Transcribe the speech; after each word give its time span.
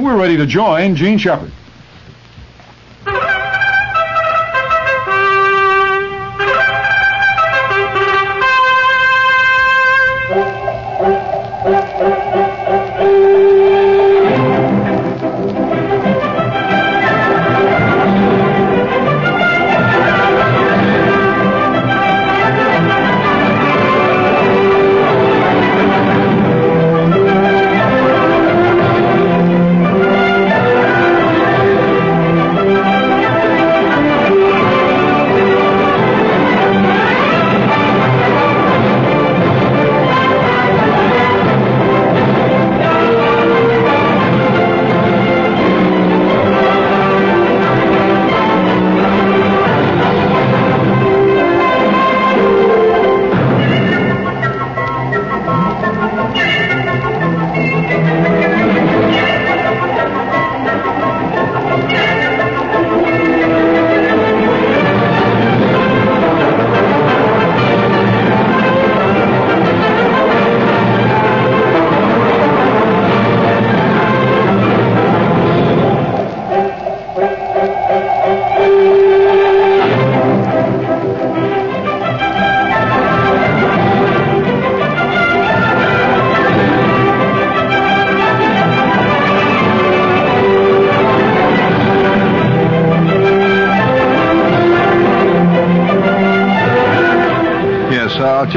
And 0.00 0.06
we're 0.06 0.16
ready 0.16 0.38
to 0.38 0.46
join 0.46 0.96
Jean 0.96 1.18
Shepherd. 1.18 1.52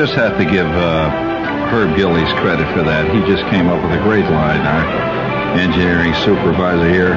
Just 0.05 0.15
have 0.15 0.37
to 0.37 0.43
give 0.43 0.67
uh, 0.67 1.09
Herb 1.71 1.95
Gillies 1.95 2.27
credit 2.41 2.67
for 2.73 2.83
that. 2.83 3.09
He 3.15 3.21
just 3.21 3.41
came 3.49 3.69
up 3.69 3.81
with 3.81 3.97
a 3.97 4.03
great 4.03 4.25
line. 4.25 4.59
Our 4.59 4.83
engineering 5.57 6.13
supervisor 6.25 6.89
here, 6.89 7.13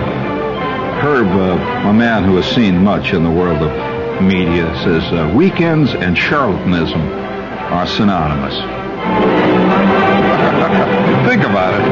Herb, 1.03 1.27
uh, 1.27 1.89
a 1.89 1.93
man 1.93 2.23
who 2.23 2.37
has 2.37 2.47
seen 2.55 2.85
much 2.85 3.13
in 3.13 3.25
the 3.25 3.31
world 3.31 3.61
of 3.61 4.23
media, 4.23 4.73
says 4.85 5.03
uh, 5.13 5.33
weekends 5.35 5.95
and 5.95 6.17
charlatanism 6.17 7.03
are 7.73 7.89
synonymous. 7.89 8.55
Think 11.29 11.43
about 11.43 11.75
it. 11.75 11.83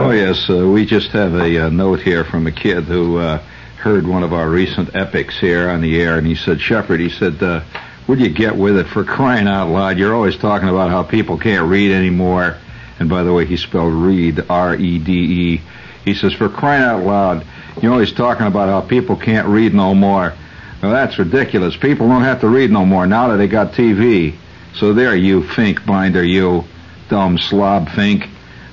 Oh 0.00 0.12
yes, 0.12 0.48
uh, 0.48 0.66
we 0.66 0.86
just 0.86 1.08
have 1.08 1.34
a 1.34 1.66
uh, 1.66 1.68
note 1.68 2.00
here 2.00 2.24
from 2.24 2.46
a 2.46 2.52
kid 2.52 2.84
who 2.84 3.18
uh, 3.18 3.42
heard 3.82 4.06
one 4.06 4.22
of 4.22 4.32
our 4.32 4.48
recent 4.48 4.94
epics 4.94 5.36
here 5.40 5.68
on 5.68 5.80
the 5.80 6.00
air, 6.00 6.16
and 6.16 6.24
he 6.24 6.36
said, 6.36 6.60
"Shepherd," 6.60 7.00
he 7.00 7.08
said, 7.08 7.42
uh, 7.42 7.62
"Would 8.06 8.20
you 8.20 8.28
get 8.28 8.54
with 8.54 8.76
it 8.76 8.86
for 8.86 9.02
crying 9.02 9.48
out 9.48 9.70
loud? 9.70 9.98
You're 9.98 10.14
always 10.14 10.36
talking 10.36 10.68
about 10.68 10.90
how 10.90 11.02
people 11.02 11.36
can't 11.36 11.68
read 11.68 11.90
anymore." 11.90 12.54
And 13.00 13.08
by 13.08 13.24
the 13.24 13.32
way, 13.32 13.44
he 13.44 13.56
spelled 13.56 13.92
read 13.92 14.44
R-E-D-E. 14.48 15.60
He 16.04 16.14
says, 16.14 16.32
"For 16.32 16.48
crying 16.48 16.84
out 16.84 17.02
loud, 17.04 17.44
you're 17.80 17.92
always 17.92 18.12
talking 18.12 18.46
about 18.46 18.68
how 18.68 18.82
people 18.82 19.16
can't 19.16 19.48
read 19.48 19.74
no 19.74 19.96
more." 19.96 20.32
Well, 20.80 20.92
that's 20.92 21.18
ridiculous. 21.18 21.76
People 21.76 22.06
don't 22.06 22.22
have 22.22 22.40
to 22.42 22.48
read 22.48 22.70
no 22.70 22.86
more 22.86 23.04
now 23.08 23.28
that 23.28 23.38
they 23.38 23.48
got 23.48 23.72
TV. 23.72 24.34
So 24.76 24.92
there, 24.92 25.16
you 25.16 25.42
Fink 25.42 25.84
binder, 25.84 26.22
you 26.22 26.64
dumb 27.08 27.36
slob 27.36 27.88
Fink. 27.90 28.28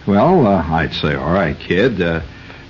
Well, 0.06 0.46
uh, 0.46 0.64
I'd 0.70 0.94
say, 0.94 1.16
all 1.16 1.34
right, 1.34 1.60
kid, 1.60 2.00
uh, 2.00 2.22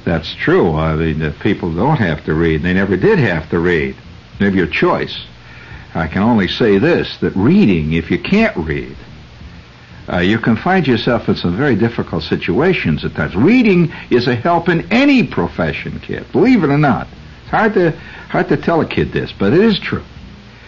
that's 0.09 0.33
true. 0.33 0.73
I 0.73 0.95
mean, 0.95 1.21
uh, 1.21 1.33
people 1.39 1.71
don't 1.73 1.97
have 1.97 2.25
to 2.25 2.33
read. 2.33 2.63
They 2.63 2.73
never 2.73 2.97
did 2.97 3.19
have 3.19 3.47
to 3.51 3.59
read. 3.59 3.95
They 4.39 4.45
have 4.45 4.55
your 4.55 4.65
choice. 4.65 5.15
I 5.93 6.07
can 6.07 6.23
only 6.23 6.47
say 6.47 6.79
this, 6.79 7.17
that 7.17 7.35
reading, 7.35 7.93
if 7.93 8.09
you 8.09 8.17
can't 8.17 8.57
read, 8.57 8.97
uh, 10.11 10.17
you 10.17 10.39
can 10.39 10.55
find 10.55 10.87
yourself 10.87 11.29
in 11.29 11.35
some 11.35 11.55
very 11.55 11.75
difficult 11.75 12.23
situations 12.23 13.05
at 13.05 13.13
times. 13.13 13.35
Reading 13.35 13.93
is 14.09 14.27
a 14.27 14.35
help 14.35 14.67
in 14.67 14.91
any 14.91 15.27
profession, 15.27 15.99
kid. 15.99 16.25
Believe 16.31 16.63
it 16.63 16.71
or 16.71 16.77
not. 16.79 17.07
It's 17.43 17.51
hard 17.51 17.75
to, 17.75 17.91
hard 18.29 18.49
to 18.49 18.57
tell 18.57 18.81
a 18.81 18.87
kid 18.87 19.11
this, 19.11 19.31
but 19.31 19.53
it 19.53 19.61
is 19.61 19.79
true. 19.79 20.03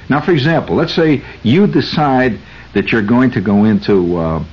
Now, 0.08 0.22
for 0.22 0.34
example, 0.34 0.76
let's 0.76 0.94
say 0.94 1.24
you 1.42 1.66
decide 1.66 2.38
that 2.74 2.92
you're 2.92 3.02
going 3.02 3.32
to 3.32 3.42
go 3.42 3.64
into 3.64 4.18
uh, 4.18 4.44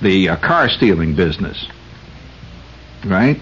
the 0.00 0.30
uh, 0.30 0.36
car 0.36 0.70
stealing 0.70 1.14
business, 1.14 1.66
right? 3.04 3.38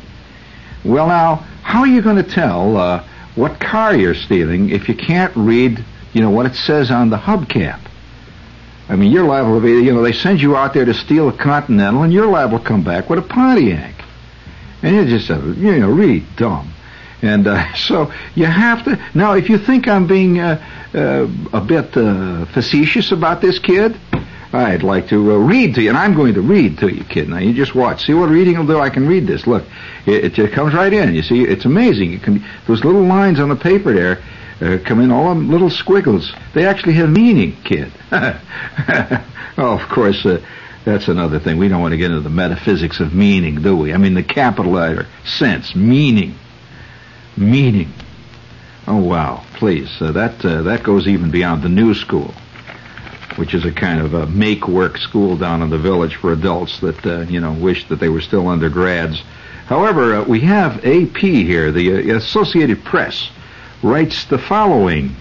Well, 0.85 1.09
now, 1.09 1.37
how 1.63 1.81
are 1.81 1.87
you 1.87 2.03
going 2.03 2.17
to 2.17 2.23
tell 2.23 2.77
uh, 2.77 3.05
what 3.35 3.59
car 3.59 3.97
you're 3.97 4.15
stealing 4.15 4.71
if 4.71 4.89
you 4.89 4.95
can't 4.95 5.35
read, 5.35 5.85
you 6.13 6.21
know, 6.21 6.31
what 6.31 6.47
it 6.47 6.55
says 6.55 6.91
on 6.91 7.11
the 7.11 7.17
hubcap? 7.17 7.81
I 8.89 8.97
mean, 8.97 9.11
you're 9.11 9.25
liable 9.25 9.61
to 9.61 9.65
be, 9.65 9.85
you 9.85 9.95
know, 9.95 10.03
they 10.03 10.13
send 10.13 10.43
you 10.43 10.57
out 10.57 10.75
there 10.75 10.85
to 10.85 10.93
steal 10.93 11.29
a 11.29 11.33
Continental, 11.33 12.03
and 12.03 12.13
you're 12.13 12.27
liable 12.27 12.59
to 12.59 12.65
come 12.65 12.85
back 12.85 13.09
with 13.09 13.19
a 13.19 13.23
Pontiac, 13.23 13.95
and 14.83 14.95
you're 14.95 15.07
just, 15.07 15.31
uh, 15.31 15.41
you 15.41 15.79
know, 15.79 15.91
really 15.91 16.23
dumb. 16.37 16.71
And 17.23 17.47
uh, 17.47 17.75
so 17.75 18.13
you 18.35 18.45
have 18.45 18.85
to 18.85 19.03
now. 19.15 19.33
If 19.33 19.49
you 19.49 19.57
think 19.57 19.89
I'm 19.89 20.07
being 20.07 20.39
uh, 20.39 20.63
uh, 20.95 21.27
a 21.55 21.61
bit 21.63 21.97
uh, 21.97 22.45
facetious 22.47 23.11
about 23.11 23.41
this 23.41 23.59
kid, 23.59 23.99
I'd 24.55 24.83
like 24.83 25.09
to 25.09 25.33
uh, 25.33 25.37
read 25.37 25.75
to 25.75 25.83
you, 25.83 25.89
and 25.89 25.99
I'm 25.99 26.15
going 26.15 26.35
to 26.35 26.41
read 26.41 26.79
to 26.79 26.89
you, 26.89 27.05
kid. 27.05 27.29
Now 27.29 27.39
you 27.39 27.53
just 27.53 27.75
watch. 27.75 28.05
See 28.05 28.15
what 28.15 28.31
reading 28.31 28.57
will 28.57 28.67
do. 28.67 28.79
I 28.79 28.91
can 28.91 29.07
read 29.07 29.27
this. 29.27 29.47
Look, 29.47 29.65
it, 30.07 30.39
it 30.39 30.53
comes 30.53 30.75
right 30.75 30.93
in. 30.93 31.15
You 31.15 31.23
see, 31.23 31.43
it's 31.43 31.65
amazing. 31.65 32.13
It 32.13 32.23
can 32.23 32.45
those 32.67 32.85
little 32.85 33.05
lines 33.05 33.41
on 33.41 33.49
the 33.49 33.57
paper 33.57 33.93
there 33.93 34.23
uh, 34.61 34.79
come 34.85 35.01
in 35.01 35.11
all 35.11 35.29
them 35.29 35.51
little 35.51 35.71
squiggles. 35.71 36.33
They 36.55 36.67
actually 36.67 36.95
have 36.95 37.11
meaning, 37.11 37.57
kid. 37.65 37.93
oh, 38.13 39.79
of 39.81 39.89
course. 39.89 40.25
Uh, 40.25 40.45
that's 40.85 41.09
another 41.09 41.41
thing. 41.41 41.57
We 41.57 41.69
don't 41.69 41.81
want 41.81 41.93
to 41.93 41.99
get 41.99 42.11
into 42.11 42.21
the 42.21 42.29
metaphysics 42.29 43.01
of 43.01 43.15
meaning, 43.15 43.63
do 43.63 43.75
we? 43.75 43.95
I 43.95 43.97
mean, 43.97 44.15
the 44.15 44.23
capital 44.23 44.73
letter, 44.73 45.07
sense, 45.25 45.75
meaning 45.75 46.37
meaning. 47.37 47.93
Oh 48.87 49.03
wow! 49.03 49.45
Please, 49.55 49.91
uh, 50.01 50.13
that 50.13 50.45
uh, 50.45 50.63
that 50.63 50.83
goes 50.83 51.07
even 51.07 51.31
beyond 51.31 51.63
the 51.63 51.69
new 51.69 51.95
school, 51.95 52.35
which 53.37 53.55
is 53.55 53.65
a 53.65 53.73
kind 53.73 54.01
of 54.01 54.15
a 54.15 54.27
make-work 54.27 54.99
school 54.99 55.37
down 55.37 55.63
in 55.63 55.71
the 55.71 55.79
village 55.79 56.17
for 56.17 56.33
adults 56.33 56.81
that 56.81 57.07
uh, 57.07 57.21
you 57.23 57.41
know 57.41 57.53
wish 57.53 57.89
that 57.89 58.01
they 58.01 58.09
were 58.09 58.21
still 58.21 58.49
undergrads. 58.49 59.23
However, 59.67 60.17
uh, 60.17 60.25
we 60.25 60.41
have 60.41 60.85
AP 60.85 61.17
here. 61.17 61.73
The 61.73 62.13
uh, 62.13 62.17
Associated 62.17 62.85
Press 62.85 63.31
writes 63.83 64.25
the 64.27 64.39
following 64.39 65.17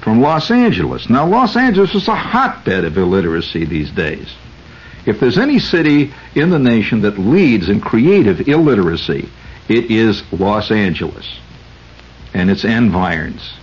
from 0.00 0.20
Los 0.20 0.50
Angeles. 0.50 1.08
Now, 1.08 1.26
Los 1.26 1.56
Angeles 1.56 1.94
is 1.94 2.08
a 2.08 2.14
hotbed 2.14 2.84
of 2.84 2.98
illiteracy 2.98 3.64
these 3.64 3.90
days. 3.90 4.28
If 5.06 5.20
there's 5.20 5.38
any 5.38 5.58
city 5.58 6.12
in 6.34 6.50
the 6.50 6.58
nation 6.58 7.02
that 7.02 7.18
leads 7.18 7.68
in 7.68 7.80
creative 7.80 8.48
illiteracy, 8.48 9.28
it 9.68 9.90
is 9.90 10.22
Los 10.32 10.70
Angeles 10.70 11.26
and 12.34 12.50
its 12.50 12.64
environs. 12.64 13.54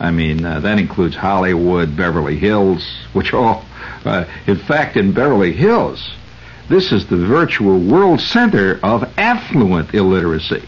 I 0.00 0.10
mean, 0.10 0.44
uh, 0.44 0.60
that 0.60 0.78
includes 0.78 1.14
Hollywood, 1.14 1.94
Beverly 1.94 2.38
Hills, 2.38 2.82
which 3.12 3.34
all, 3.34 3.66
uh, 4.06 4.24
in 4.46 4.56
fact, 4.56 4.96
in 4.96 5.12
Beverly 5.12 5.52
Hills, 5.52 6.10
this 6.70 6.90
is 6.90 7.06
the 7.06 7.18
virtual 7.18 7.78
world 7.78 8.20
center 8.20 8.80
of 8.82 9.12
affluent 9.18 9.92
illiteracy. 9.92 10.62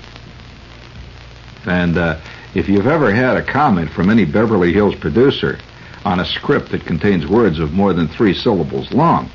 And 1.64 1.96
uh, 1.96 2.20
if 2.55 2.69
you've 2.69 2.87
ever 2.87 3.11
had 3.11 3.38
a 3.38 3.43
comment 3.43 3.90
from 3.90 4.11
any 4.11 4.26
Beverly 4.26 4.73
Hills 4.73 4.96
producer 4.96 5.58
on 6.05 6.20
a 6.20 6.26
script 6.26 6.70
that 6.73 6.84
contains 6.84 7.26
words 7.26 7.58
of 7.58 7.73
more 7.73 7.94
than 7.94 8.08
three 8.08 8.34
syllables 8.34 8.93
long, 8.93 9.31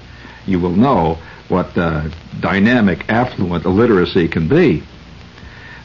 you 0.46 0.60
will 0.60 0.76
know 0.76 1.18
what 1.48 1.76
uh, 1.76 2.08
dynamic, 2.40 3.10
affluent 3.10 3.66
illiteracy 3.66 4.28
can 4.28 4.48
be. 4.48 4.84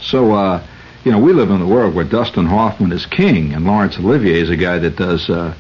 So, 0.03 0.32
uh, 0.32 0.67
you 1.04 1.10
know, 1.10 1.19
we 1.19 1.32
live 1.32 1.50
in 1.50 1.60
a 1.60 1.66
world 1.66 1.94
where 1.94 2.04
Dustin 2.04 2.46
Hoffman 2.46 2.93
is 2.93 3.06
king, 3.06 3.54
and 3.54 3.64
Laurence 3.64 3.99
Olivier 3.99 4.40
is 4.40 4.50
a 4.50 4.56
guy 4.56 4.78
that 4.78 4.96
does 4.96 5.28
uh, 5.28 5.54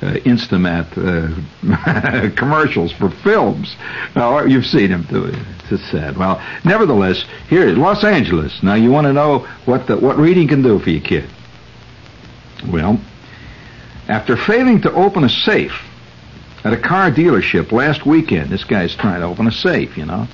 uh, 0.00 0.12
Instamat 0.24 0.86
uh, 0.96 2.34
commercials 2.36 2.92
for 2.92 3.10
films. 3.10 3.76
Now, 4.14 4.40
you've 4.44 4.64
seen 4.64 4.90
him 4.90 5.02
do 5.02 5.24
it. 5.24 5.34
It's 5.70 5.90
sad. 5.90 6.16
Well, 6.16 6.42
nevertheless, 6.64 7.24
here 7.48 7.68
is 7.68 7.76
Los 7.76 8.04
Angeles. 8.04 8.62
Now, 8.62 8.74
you 8.74 8.90
want 8.90 9.06
to 9.06 9.12
know 9.12 9.40
what 9.66 9.86
the, 9.86 9.98
what 9.98 10.16
reading 10.16 10.48
can 10.48 10.62
do 10.62 10.78
for 10.78 10.88
your 10.88 11.02
kid? 11.02 11.28
Well, 12.66 12.98
after 14.08 14.36
failing 14.36 14.80
to 14.82 14.92
open 14.92 15.24
a 15.24 15.28
safe 15.28 15.78
at 16.64 16.72
a 16.72 16.80
car 16.80 17.10
dealership 17.10 17.70
last 17.70 18.06
weekend, 18.06 18.48
this 18.48 18.64
guy's 18.64 18.94
trying 18.94 19.20
to 19.20 19.26
open 19.26 19.46
a 19.46 19.52
safe, 19.52 19.98
you 19.98 20.06
know. 20.06 20.26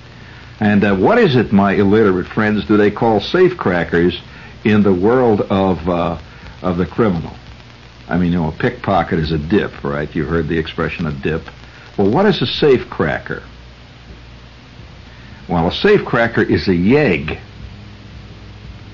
And 0.60 0.84
uh, 0.84 0.94
what 0.94 1.18
is 1.18 1.34
it, 1.34 1.52
my 1.52 1.72
illiterate 1.72 2.28
friends, 2.28 2.64
do 2.66 2.76
they 2.76 2.92
call 2.92 3.20
safe 3.20 3.56
crackers 3.56 4.20
in 4.64 4.82
the 4.82 4.92
world 4.92 5.42
of 5.42 5.88
uh, 5.88 6.18
of 6.62 6.76
the 6.76 6.86
criminal? 6.86 7.32
I 8.08 8.18
mean, 8.18 8.32
you 8.32 8.38
know, 8.38 8.48
a 8.48 8.52
pickpocket 8.52 9.18
is 9.18 9.32
a 9.32 9.38
dip, 9.38 9.84
right? 9.84 10.12
You 10.14 10.24
heard 10.24 10.48
the 10.48 10.58
expression 10.58 11.06
a 11.06 11.12
dip. 11.12 11.42
Well, 11.96 12.10
what 12.10 12.26
is 12.26 12.42
a 12.42 12.46
safe 12.46 12.88
cracker? 12.90 13.42
Well, 15.48 15.68
a 15.68 15.72
safe 15.72 16.04
cracker 16.04 16.42
is 16.42 16.68
a 16.68 16.72
yegg. 16.72 17.38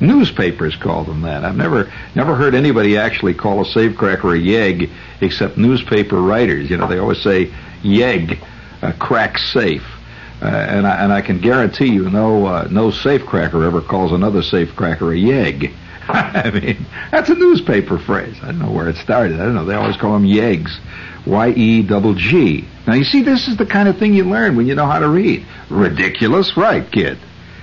Newspapers 0.00 0.76
call 0.76 1.04
them 1.04 1.22
that. 1.22 1.44
I've 1.44 1.56
never 1.56 1.92
never 2.14 2.36
heard 2.36 2.54
anybody 2.54 2.96
actually 2.96 3.34
call 3.34 3.60
a 3.62 3.64
safe 3.64 3.96
cracker 3.96 4.34
a 4.34 4.38
yegg 4.38 4.90
except 5.20 5.58
newspaper 5.58 6.20
writers. 6.20 6.70
You 6.70 6.76
know, 6.76 6.86
they 6.86 6.98
always 6.98 7.20
say 7.22 7.46
yegg, 7.82 8.38
a 8.82 8.92
crack 8.92 9.38
safe. 9.38 9.97
Uh, 10.40 10.46
and 10.46 10.86
I 10.86 11.02
and 11.02 11.12
I 11.12 11.20
can 11.20 11.40
guarantee 11.40 11.88
you, 11.88 12.08
no 12.10 12.46
uh, 12.46 12.68
no 12.70 12.90
safecracker 12.90 13.66
ever 13.66 13.80
calls 13.80 14.12
another 14.12 14.40
safecracker 14.40 15.12
a 15.12 15.16
yegg. 15.16 15.74
I 16.08 16.50
mean, 16.50 16.86
that's 17.10 17.28
a 17.28 17.34
newspaper 17.34 17.98
phrase. 17.98 18.36
I 18.42 18.46
don't 18.46 18.60
know 18.60 18.70
where 18.70 18.88
it 18.88 18.96
started. 18.96 19.40
I 19.40 19.44
don't 19.44 19.54
know. 19.54 19.64
They 19.64 19.74
always 19.74 19.96
call 19.96 20.12
them 20.12 20.24
yeggs. 20.24 20.78
Y 21.26 21.50
E 21.50 21.82
double 21.82 22.14
G. 22.14 22.66
Now 22.86 22.94
you 22.94 23.04
see, 23.04 23.22
this 23.22 23.48
is 23.48 23.56
the 23.56 23.66
kind 23.66 23.88
of 23.88 23.98
thing 23.98 24.14
you 24.14 24.24
learn 24.24 24.56
when 24.56 24.66
you 24.66 24.74
know 24.74 24.86
how 24.86 25.00
to 25.00 25.08
read. 25.08 25.44
Ridiculous, 25.68 26.56
right, 26.56 26.90
kid? 26.90 27.18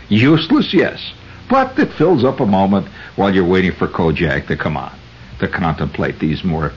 Useless, 0.09 0.73
yes. 0.73 1.13
But 1.49 1.79
it 1.79 1.93
fills 1.93 2.23
up 2.23 2.39
a 2.39 2.45
moment 2.45 2.87
while 3.15 3.33
you're 3.33 3.47
waiting 3.47 3.71
for 3.71 3.87
Kojak 3.87 4.47
to 4.47 4.57
come 4.57 4.77
on 4.77 4.95
to 5.39 5.47
contemplate 5.47 6.19
these 6.19 6.43
more 6.43 6.71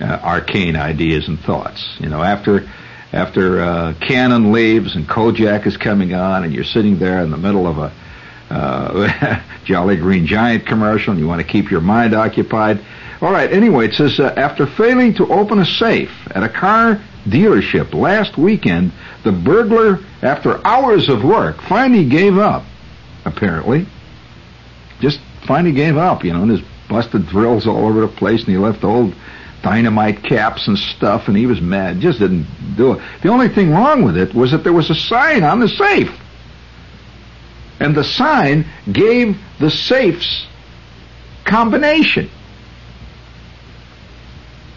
uh, 0.00 0.04
arcane 0.22 0.76
ideas 0.76 1.28
and 1.28 1.38
thoughts. 1.40 1.96
You 1.98 2.08
know, 2.08 2.22
after 2.22 2.68
after 3.12 3.60
uh, 3.60 3.94
Cannon 4.00 4.52
leaves 4.52 4.96
and 4.96 5.06
Kojak 5.06 5.66
is 5.66 5.76
coming 5.76 6.14
on, 6.14 6.44
and 6.44 6.52
you're 6.52 6.64
sitting 6.64 6.98
there 6.98 7.20
in 7.22 7.30
the 7.30 7.36
middle 7.36 7.66
of 7.66 7.78
a 7.78 7.92
uh, 8.50 9.42
Jolly 9.64 9.96
Green 9.96 10.26
Giant 10.26 10.66
commercial, 10.66 11.12
and 11.12 11.20
you 11.20 11.26
want 11.26 11.40
to 11.40 11.46
keep 11.46 11.70
your 11.70 11.80
mind 11.80 12.14
occupied. 12.14 12.84
All 13.20 13.32
right. 13.32 13.50
Anyway, 13.50 13.86
it 13.86 13.94
says 13.94 14.20
uh, 14.20 14.34
after 14.36 14.66
failing 14.66 15.14
to 15.14 15.26
open 15.28 15.58
a 15.58 15.64
safe 15.64 16.12
at 16.30 16.42
a 16.42 16.48
car 16.48 17.00
dealership 17.26 17.94
last 17.94 18.36
weekend, 18.36 18.92
the 19.24 19.32
burglar, 19.32 19.98
after 20.22 20.64
hours 20.66 21.08
of 21.08 21.24
work, 21.24 21.60
finally 21.62 22.08
gave 22.08 22.38
up. 22.38 22.64
Apparently, 23.24 23.86
just 25.00 25.18
finally 25.46 25.74
gave 25.74 25.96
up. 25.96 26.24
You 26.24 26.32
know, 26.32 26.42
and 26.42 26.50
his 26.50 26.60
busted 26.88 27.26
drills 27.26 27.66
all 27.66 27.86
over 27.86 28.02
the 28.02 28.08
place, 28.08 28.40
and 28.40 28.48
he 28.50 28.58
left 28.58 28.84
old 28.84 29.14
dynamite 29.66 30.22
caps 30.22 30.68
and 30.68 30.78
stuff, 30.78 31.26
and 31.26 31.36
he 31.36 31.44
was 31.44 31.60
mad. 31.60 31.98
Just 31.98 32.20
didn't 32.20 32.46
do 32.76 32.92
it. 32.92 33.02
The 33.24 33.30
only 33.30 33.48
thing 33.48 33.72
wrong 33.72 34.04
with 34.04 34.16
it 34.16 34.32
was 34.32 34.52
that 34.52 34.62
there 34.62 34.72
was 34.72 34.90
a 34.90 34.94
sign 34.94 35.42
on 35.42 35.58
the 35.58 35.66
safe. 35.66 36.12
And 37.80 37.92
the 37.92 38.04
sign 38.04 38.64
gave 38.92 39.36
the 39.58 39.72
safe's 39.72 40.46
combination. 41.44 42.30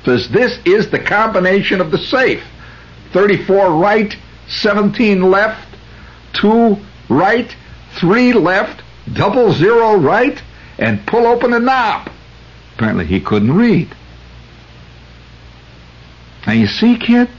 Says 0.06 0.28
this 0.32 0.58
is 0.66 0.90
the 0.90 1.00
combination 1.00 1.82
of 1.82 1.92
the 1.92 2.00
safe. 2.00 2.44
34 3.14 3.80
right, 3.80 4.18
17 4.48 5.22
left, 5.22 5.68
2 6.34 6.76
right, 7.10 7.56
3 8.00 8.34
left, 8.34 8.82
double 9.14 9.54
zero 9.54 9.98
right, 9.98 10.42
and 10.80 11.06
pull 11.06 11.28
open 11.28 11.52
the 11.52 11.60
knob. 11.60 12.10
Apparently 12.74 13.06
he 13.06 13.20
couldn't 13.20 13.52
read. 13.52 13.96
Now 16.50 16.56
you 16.56 16.66
see, 16.66 16.98
kid? 16.98 17.30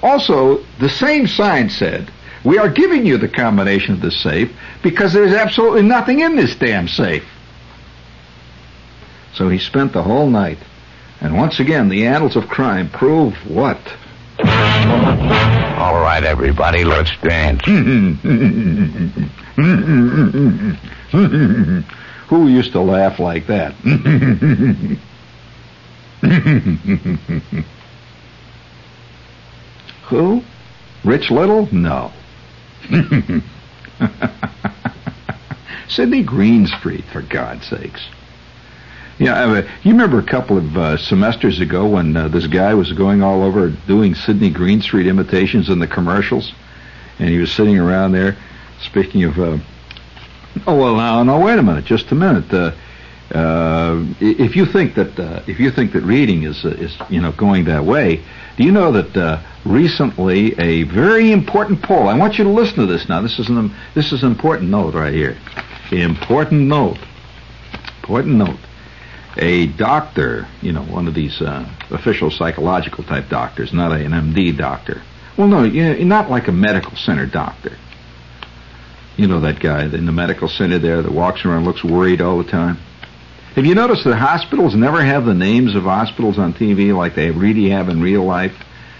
Also, 0.00 0.64
the 0.78 0.88
same 0.88 1.26
sign 1.26 1.68
said, 1.68 2.08
we 2.44 2.56
are 2.56 2.68
giving 2.68 3.04
you 3.04 3.18
the 3.18 3.26
combination 3.26 3.94
of 3.94 4.00
the 4.00 4.12
safe 4.12 4.52
because 4.80 5.12
there's 5.12 5.32
absolutely 5.32 5.82
nothing 5.82 6.20
in 6.20 6.36
this 6.36 6.54
damn 6.54 6.86
safe. 6.86 7.24
So 9.34 9.48
he 9.48 9.58
spent 9.58 9.92
the 9.92 10.04
whole 10.04 10.30
night. 10.30 10.58
And 11.20 11.36
once 11.36 11.58
again, 11.58 11.88
the 11.88 12.06
annals 12.06 12.36
of 12.36 12.46
crime 12.46 12.88
prove 12.90 13.34
what? 13.50 13.80
All 14.38 16.00
right, 16.00 16.22
everybody, 16.22 16.84
let's 16.84 17.10
dance. 17.22 17.64
Who 22.28 22.46
used 22.46 22.70
to 22.70 22.80
laugh 22.80 23.18
like 23.18 23.48
that? 23.48 23.74
Who? 30.06 30.42
Rich 31.04 31.30
Little? 31.30 31.68
No. 31.72 32.12
Sidney 35.88 36.22
Greenstreet, 36.22 37.04
for 37.12 37.22
God's 37.22 37.66
sakes. 37.66 38.06
Yeah, 39.18 39.34
uh, 39.34 39.62
you 39.82 39.92
remember 39.92 40.18
a 40.18 40.26
couple 40.26 40.58
of 40.58 40.76
uh, 40.76 40.96
semesters 40.98 41.60
ago 41.60 41.88
when 41.88 42.16
uh, 42.16 42.28
this 42.28 42.46
guy 42.46 42.74
was 42.74 42.92
going 42.92 43.22
all 43.22 43.42
over 43.42 43.70
doing 43.70 44.14
Sidney 44.14 44.50
Greenstreet 44.50 45.06
imitations 45.06 45.70
in 45.70 45.78
the 45.78 45.86
commercials, 45.86 46.52
and 47.18 47.30
he 47.30 47.38
was 47.38 47.50
sitting 47.50 47.78
around 47.78 48.12
there. 48.12 48.36
Speaking 48.82 49.24
of, 49.24 49.38
uh, 49.38 49.56
oh 50.66 50.76
well, 50.76 50.96
now, 50.96 51.22
now 51.22 51.42
wait 51.42 51.58
a 51.58 51.62
minute, 51.62 51.86
just 51.86 52.12
a 52.12 52.14
minute. 52.14 52.52
Uh, 53.30 54.04
if 54.20 54.54
you 54.54 54.64
think 54.64 54.94
that 54.94 55.18
uh, 55.18 55.42
if 55.48 55.58
you 55.58 55.70
think 55.72 55.92
that 55.92 56.02
reading 56.02 56.44
is 56.44 56.64
uh, 56.64 56.68
is 56.68 56.96
you 57.10 57.20
know 57.20 57.32
going 57.32 57.64
that 57.64 57.84
way, 57.84 58.22
do 58.56 58.62
you 58.62 58.70
know 58.70 58.92
that 58.92 59.16
uh, 59.16 59.42
recently 59.64 60.54
a 60.60 60.84
very 60.84 61.32
important 61.32 61.82
poll? 61.82 62.06
I 62.08 62.16
want 62.16 62.38
you 62.38 62.44
to 62.44 62.50
listen 62.50 62.76
to 62.76 62.86
this 62.86 63.08
now. 63.08 63.20
This 63.20 63.40
is 63.40 63.48
an 63.48 63.74
this 63.94 64.12
is 64.12 64.22
an 64.22 64.30
important 64.30 64.70
note 64.70 64.94
right 64.94 65.12
here. 65.12 65.36
Important 65.90 66.62
note. 66.62 66.98
Important 67.98 68.36
note. 68.36 68.60
A 69.38 69.66
doctor, 69.66 70.46
you 70.62 70.72
know, 70.72 70.82
one 70.82 71.08
of 71.08 71.14
these 71.14 71.42
uh, 71.42 71.68
official 71.90 72.30
psychological 72.30 73.02
type 73.02 73.28
doctors, 73.28 73.72
not 73.72 73.92
an 73.92 74.12
MD 74.12 74.56
doctor. 74.56 75.02
Well, 75.36 75.48
no, 75.48 75.66
not 75.66 76.30
like 76.30 76.48
a 76.48 76.52
medical 76.52 76.96
center 76.96 77.26
doctor. 77.26 77.76
You 79.16 79.26
know 79.26 79.40
that 79.40 79.60
guy 79.60 79.84
in 79.84 80.06
the 80.06 80.12
medical 80.12 80.48
center 80.48 80.78
there 80.78 81.02
that 81.02 81.10
walks 81.10 81.44
around 81.44 81.64
looks 81.64 81.82
worried 81.82 82.20
all 82.20 82.38
the 82.38 82.50
time. 82.50 82.78
Have 83.56 83.64
you 83.64 83.74
noticed 83.74 84.04
that 84.04 84.16
hospitals 84.16 84.74
never 84.74 85.02
have 85.02 85.24
the 85.24 85.32
names 85.32 85.74
of 85.74 85.84
hospitals 85.84 86.38
on 86.38 86.52
TV 86.52 86.94
like 86.94 87.14
they 87.14 87.30
really 87.30 87.70
have 87.70 87.88
in 87.88 88.02
real 88.02 88.22
life? 88.22 88.52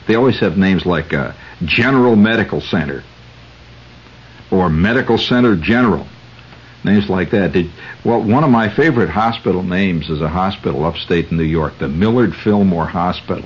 They 0.08 0.14
always 0.14 0.40
have 0.40 0.56
names 0.56 0.86
like 0.86 1.12
uh, 1.12 1.34
General 1.62 2.16
Medical 2.16 2.62
Center 2.62 3.04
or 4.50 4.70
Medical 4.70 5.18
Center 5.18 5.56
General. 5.56 6.06
Names 6.84 7.10
like 7.10 7.32
that. 7.32 7.52
Did, 7.52 7.70
well, 8.02 8.22
one 8.22 8.44
of 8.44 8.50
my 8.50 8.74
favorite 8.74 9.10
hospital 9.10 9.62
names 9.62 10.08
is 10.08 10.22
a 10.22 10.28
hospital 10.28 10.86
upstate 10.86 11.30
in 11.30 11.36
New 11.36 11.42
York, 11.44 11.74
the 11.78 11.88
Millard 11.88 12.34
Fillmore 12.34 12.86
Hospital. 12.86 13.44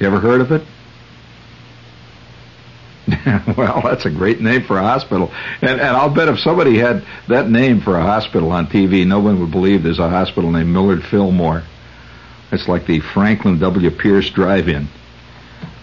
You 0.00 0.08
ever 0.08 0.18
heard 0.18 0.40
of 0.40 0.50
it? 0.50 0.66
well, 3.56 3.82
that's 3.82 4.04
a 4.04 4.10
great 4.10 4.40
name 4.40 4.64
for 4.64 4.78
a 4.78 4.82
hospital. 4.82 5.32
And, 5.62 5.80
and 5.80 5.96
I'll 5.96 6.12
bet 6.12 6.28
if 6.28 6.40
somebody 6.40 6.78
had 6.78 7.04
that 7.28 7.48
name 7.48 7.80
for 7.80 7.96
a 7.96 8.02
hospital 8.02 8.50
on 8.50 8.66
TV, 8.66 9.06
no 9.06 9.20
one 9.20 9.40
would 9.40 9.52
believe 9.52 9.82
there's 9.82 10.00
a 10.00 10.08
hospital 10.08 10.50
named 10.50 10.70
Millard 10.70 11.04
Fillmore. 11.04 11.62
It's 12.50 12.66
like 12.66 12.86
the 12.86 13.00
Franklin 13.00 13.58
W. 13.58 13.90
Pierce 13.90 14.30
Drive-In. 14.30 14.88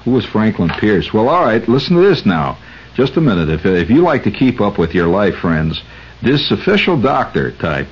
Who 0.04 0.12
was 0.12 0.26
Franklin 0.26 0.70
Pierce? 0.70 1.14
Well, 1.14 1.30
all 1.30 1.44
right, 1.44 1.66
listen 1.68 1.96
to 1.96 2.02
this 2.02 2.26
now. 2.26 2.58
Just 2.96 3.16
a 3.16 3.22
minute. 3.22 3.50
If, 3.50 3.66
if 3.66 3.90
you 3.90 4.02
like 4.02 4.24
to 4.24 4.32
keep 4.32 4.60
up 4.60 4.78
with 4.78 4.94
your 4.94 5.08
life, 5.08 5.36
friends, 5.36 5.82
this 6.22 6.52
official 6.52 7.00
doctor 7.00 7.52
type 7.52 7.88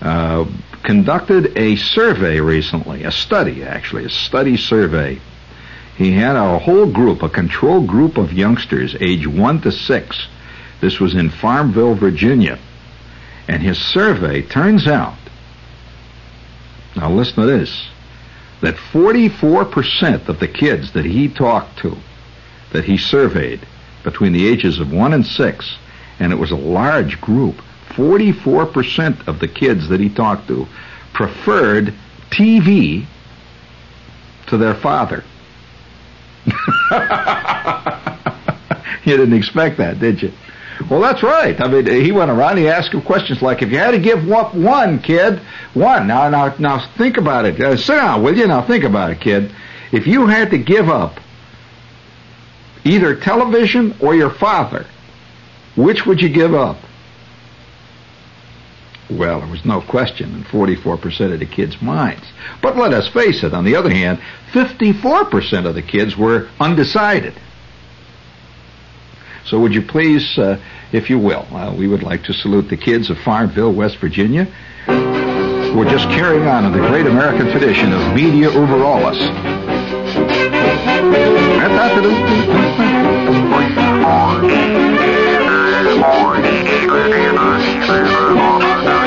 uh, 0.00 0.46
conducted 0.82 1.56
a 1.56 1.76
survey 1.76 2.40
recently, 2.40 3.04
a 3.04 3.10
study 3.10 3.62
actually, 3.62 4.06
a 4.06 4.10
study 4.10 4.56
survey 4.56 5.20
he 5.98 6.12
had 6.12 6.36
a 6.36 6.60
whole 6.60 6.86
group, 6.86 7.24
a 7.24 7.28
control 7.28 7.84
group 7.84 8.18
of 8.18 8.32
youngsters, 8.32 8.94
age 9.00 9.26
1 9.26 9.62
to 9.62 9.72
6. 9.72 10.28
This 10.80 11.00
was 11.00 11.16
in 11.16 11.28
Farmville, 11.28 11.96
Virginia. 11.96 12.56
And 13.48 13.60
his 13.60 13.78
survey 13.78 14.42
turns 14.42 14.86
out, 14.86 15.18
now 16.94 17.10
listen 17.10 17.34
to 17.42 17.46
this, 17.46 17.88
that 18.60 18.76
44% 18.76 20.28
of 20.28 20.38
the 20.38 20.46
kids 20.46 20.92
that 20.92 21.04
he 21.04 21.28
talked 21.28 21.78
to, 21.80 21.96
that 22.72 22.84
he 22.84 22.96
surveyed 22.96 23.66
between 24.04 24.32
the 24.32 24.46
ages 24.46 24.78
of 24.78 24.92
1 24.92 25.12
and 25.12 25.26
6, 25.26 25.78
and 26.20 26.32
it 26.32 26.36
was 26.36 26.52
a 26.52 26.56
large 26.56 27.20
group, 27.20 27.56
44% 27.88 29.26
of 29.26 29.40
the 29.40 29.48
kids 29.48 29.88
that 29.88 29.98
he 29.98 30.08
talked 30.08 30.46
to 30.46 30.68
preferred 31.12 31.92
TV 32.30 33.04
to 34.46 34.56
their 34.56 34.76
father. 34.76 35.24
you 39.04 39.16
didn't 39.16 39.34
expect 39.34 39.78
that, 39.78 39.98
did 39.98 40.22
you? 40.22 40.32
Well, 40.90 41.00
that's 41.00 41.22
right. 41.22 41.60
I 41.60 41.68
mean, 41.68 41.86
he 41.86 42.12
went 42.12 42.30
around. 42.30 42.56
He 42.56 42.68
asked 42.68 42.92
him 42.92 43.02
questions 43.02 43.42
like, 43.42 43.62
"If 43.62 43.70
you 43.70 43.78
had 43.78 43.90
to 43.90 43.98
give 43.98 44.30
up 44.30 44.54
one, 44.54 45.00
kid, 45.00 45.40
one. 45.74 46.06
Now, 46.06 46.28
now, 46.28 46.54
now, 46.58 46.86
think 46.96 47.16
about 47.16 47.44
it. 47.44 47.60
Uh, 47.60 47.76
sit 47.76 47.96
down, 47.96 48.22
will 48.22 48.36
you? 48.36 48.46
Now, 48.46 48.62
think 48.62 48.84
about 48.84 49.10
it, 49.10 49.20
kid. 49.20 49.52
If 49.90 50.06
you 50.06 50.26
had 50.26 50.50
to 50.50 50.58
give 50.58 50.88
up 50.88 51.18
either 52.84 53.16
television 53.16 53.96
or 54.00 54.14
your 54.14 54.30
father, 54.30 54.86
which 55.76 56.06
would 56.06 56.20
you 56.20 56.28
give 56.28 56.54
up?" 56.54 56.78
Well, 59.10 59.40
there 59.40 59.48
was 59.50 59.64
no 59.64 59.80
question 59.80 60.34
in 60.34 60.44
44% 60.44 61.32
of 61.32 61.40
the 61.40 61.46
kids' 61.46 61.80
minds. 61.80 62.24
But 62.62 62.76
let 62.76 62.92
us 62.92 63.08
face 63.08 63.42
it, 63.42 63.54
on 63.54 63.64
the 63.64 63.74
other 63.74 63.90
hand, 63.90 64.20
54% 64.52 65.66
of 65.66 65.74
the 65.74 65.82
kids 65.82 66.16
were 66.16 66.48
undecided. 66.60 67.34
So 69.46 69.58
would 69.60 69.74
you 69.74 69.80
please, 69.80 70.36
uh, 70.36 70.60
if 70.92 71.08
you 71.08 71.18
will, 71.18 71.46
uh, 71.54 71.74
we 71.74 71.88
would 71.88 72.02
like 72.02 72.22
to 72.24 72.34
salute 72.34 72.68
the 72.68 72.76
kids 72.76 73.08
of 73.08 73.18
Farmville, 73.20 73.72
West 73.72 73.96
Virginia. 73.96 74.46
We're 74.86 75.88
just 75.90 76.08
carrying 76.10 76.46
on 76.46 76.66
in 76.66 76.72
the 76.72 76.86
great 76.88 77.06
American 77.06 77.50
tradition 77.50 77.94
of 77.94 78.14
media 78.14 78.50
over 78.50 78.84
alles. 78.84 79.18
When 88.78 88.97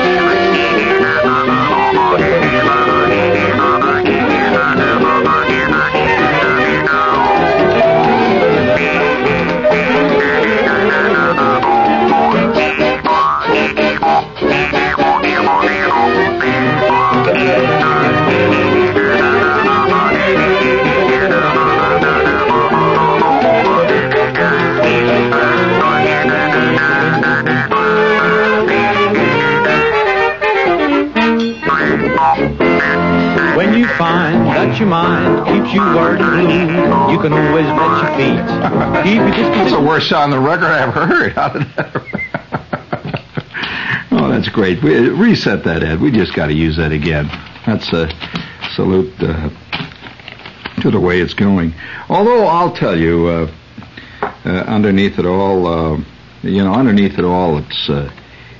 you 33.82 33.88
find 33.98 34.46
that 34.46 34.78
your 34.78 34.88
mind 34.88 35.44
keeps 35.46 35.74
you 35.74 35.82
and 35.82 36.18
blue, 36.18 37.12
you 37.12 37.18
can 37.20 37.32
always 37.32 37.66
bet 37.66 37.90
your 37.98 38.10
feet. 38.14 38.46
Keep 39.02 39.18
your 39.18 39.30
That's 39.30 39.36
distance. 39.36 39.72
the 39.72 39.80
worst 39.80 40.08
sound 40.08 40.32
on 40.32 40.40
the 40.42 40.48
record 40.48 40.66
I 40.66 40.82
ever 40.82 41.06
heard. 41.06 41.32
How 41.32 41.48
did 41.48 41.62
that? 41.74 41.90
oh, 44.12 44.28
that's 44.30 44.48
great. 44.48 44.82
We, 44.82 45.08
reset 45.08 45.64
that, 45.64 45.82
Ed. 45.82 46.00
We 46.00 46.12
just 46.12 46.32
got 46.34 46.46
to 46.46 46.54
use 46.54 46.76
that 46.76 46.92
again. 46.92 47.26
That's 47.66 47.92
a 47.92 48.08
salute 48.76 49.12
uh, 49.20 49.50
to 50.80 50.90
the 50.90 51.00
way 51.00 51.20
it's 51.20 51.34
going. 51.34 51.74
Although 52.08 52.46
I'll 52.46 52.72
tell 52.72 52.96
you, 52.96 53.26
uh, 53.26 53.52
uh, 54.44 54.48
underneath 54.48 55.18
it 55.18 55.26
all, 55.26 55.66
uh, 55.66 55.96
you 56.42 56.62
know, 56.62 56.72
underneath 56.72 57.18
it 57.18 57.24
all, 57.24 57.58
it's 57.58 57.90
uh, 57.90 58.12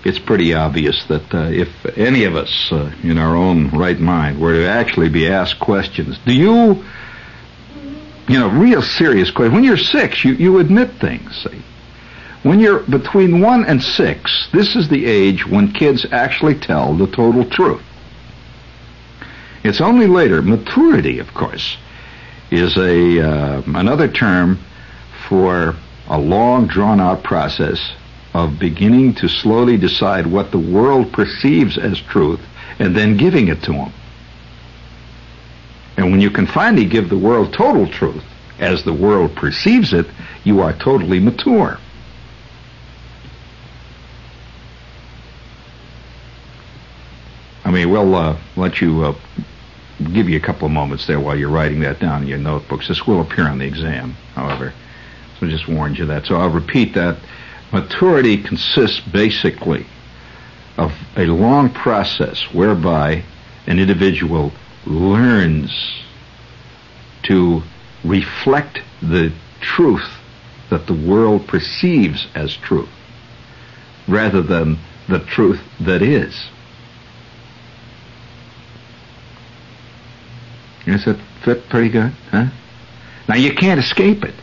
it's 0.04 0.18
pretty 0.18 0.54
obvious 0.54 1.04
that 1.04 1.34
uh, 1.34 1.44
if 1.50 1.68
any 1.96 2.24
of 2.24 2.34
us, 2.34 2.68
uh, 2.72 2.92
in 3.02 3.18
our 3.18 3.36
own 3.36 3.70
right 3.70 3.98
mind, 3.98 4.40
were 4.40 4.54
to 4.54 4.68
actually 4.68 5.08
be 5.08 5.28
asked 5.28 5.58
questions, 5.58 6.18
do 6.24 6.32
you 6.32 6.84
you 8.28 8.38
know, 8.38 8.48
real 8.48 8.82
serious 8.82 9.30
questions? 9.30 9.54
When 9.54 9.64
you're 9.64 9.76
six, 9.76 10.24
you, 10.24 10.34
you 10.34 10.58
admit 10.58 10.92
things. 11.00 11.42
See? 11.42 11.62
When 12.42 12.60
you're 12.60 12.80
between 12.80 13.40
one 13.40 13.64
and 13.64 13.82
six, 13.82 14.48
this 14.52 14.74
is 14.74 14.88
the 14.88 15.06
age 15.06 15.46
when 15.46 15.72
kids 15.72 16.06
actually 16.10 16.58
tell 16.58 16.94
the 16.94 17.06
total 17.06 17.44
truth. 17.48 17.82
It's 19.64 19.80
only 19.80 20.06
later, 20.06 20.42
maturity, 20.42 21.20
of 21.20 21.32
course, 21.34 21.76
is 22.50 22.76
a 22.76 23.20
uh, 23.20 23.62
another 23.66 24.08
term 24.08 24.58
for 25.28 25.76
a 26.08 26.18
long, 26.18 26.66
drawn-out 26.66 27.22
process 27.22 27.92
of 28.34 28.58
beginning 28.58 29.14
to 29.14 29.28
slowly 29.28 29.76
decide 29.76 30.26
what 30.26 30.50
the 30.50 30.58
world 30.58 31.12
perceives 31.12 31.76
as 31.76 32.00
truth 32.00 32.40
and 32.78 32.96
then 32.96 33.16
giving 33.16 33.48
it 33.48 33.62
to 33.62 33.72
them. 33.72 33.92
And 35.96 36.10
when 36.10 36.20
you 36.20 36.30
can 36.30 36.46
finally 36.46 36.86
give 36.86 37.08
the 37.08 37.18
world 37.18 37.52
total 37.52 37.86
truth, 37.86 38.24
as 38.58 38.84
the 38.84 38.92
world 38.92 39.34
perceives 39.36 39.92
it, 39.92 40.06
you 40.44 40.60
are 40.60 40.72
totally 40.72 41.20
mature. 41.20 41.78
I 47.64 47.70
mean, 47.70 47.90
we'll 47.90 48.14
uh, 48.14 48.38
let 48.56 48.80
you 48.80 49.04
uh, 49.04 49.14
give 50.12 50.28
you 50.28 50.36
a 50.36 50.40
couple 50.40 50.66
of 50.66 50.72
moments 50.72 51.06
there 51.06 51.20
while 51.20 51.38
you're 51.38 51.50
writing 51.50 51.80
that 51.80 52.00
down 52.00 52.22
in 52.22 52.28
your 52.28 52.38
notebooks. 52.38 52.88
This 52.88 53.06
will 53.06 53.20
appear 53.20 53.48
on 53.48 53.58
the 53.58 53.66
exam, 53.66 54.12
however. 54.34 54.72
So 55.38 55.46
I 55.46 55.50
just 55.50 55.68
warned 55.68 55.98
you 55.98 56.06
that. 56.06 56.26
So 56.26 56.36
I'll 56.36 56.50
repeat 56.50 56.94
that. 56.94 57.18
Maturity 57.72 58.42
consists 58.42 59.00
basically 59.00 59.86
of 60.76 60.92
a 61.16 61.24
long 61.24 61.70
process 61.70 62.42
whereby 62.52 63.24
an 63.66 63.78
individual 63.78 64.52
learns 64.84 66.02
to 67.22 67.62
reflect 68.04 68.80
the 69.00 69.32
truth 69.60 70.10
that 70.70 70.86
the 70.86 70.94
world 70.94 71.46
perceives 71.46 72.26
as 72.34 72.56
truth 72.56 72.88
rather 74.08 74.42
than 74.42 74.78
the 75.08 75.20
truth 75.20 75.60
that 75.80 76.02
is. 76.02 76.48
Does 80.84 81.04
that 81.04 81.20
fit 81.44 81.68
pretty 81.68 81.88
good? 81.88 82.12
Huh? 82.30 82.46
Now 83.28 83.36
you 83.36 83.54
can't 83.54 83.78
escape 83.78 84.24
it. 84.24 84.34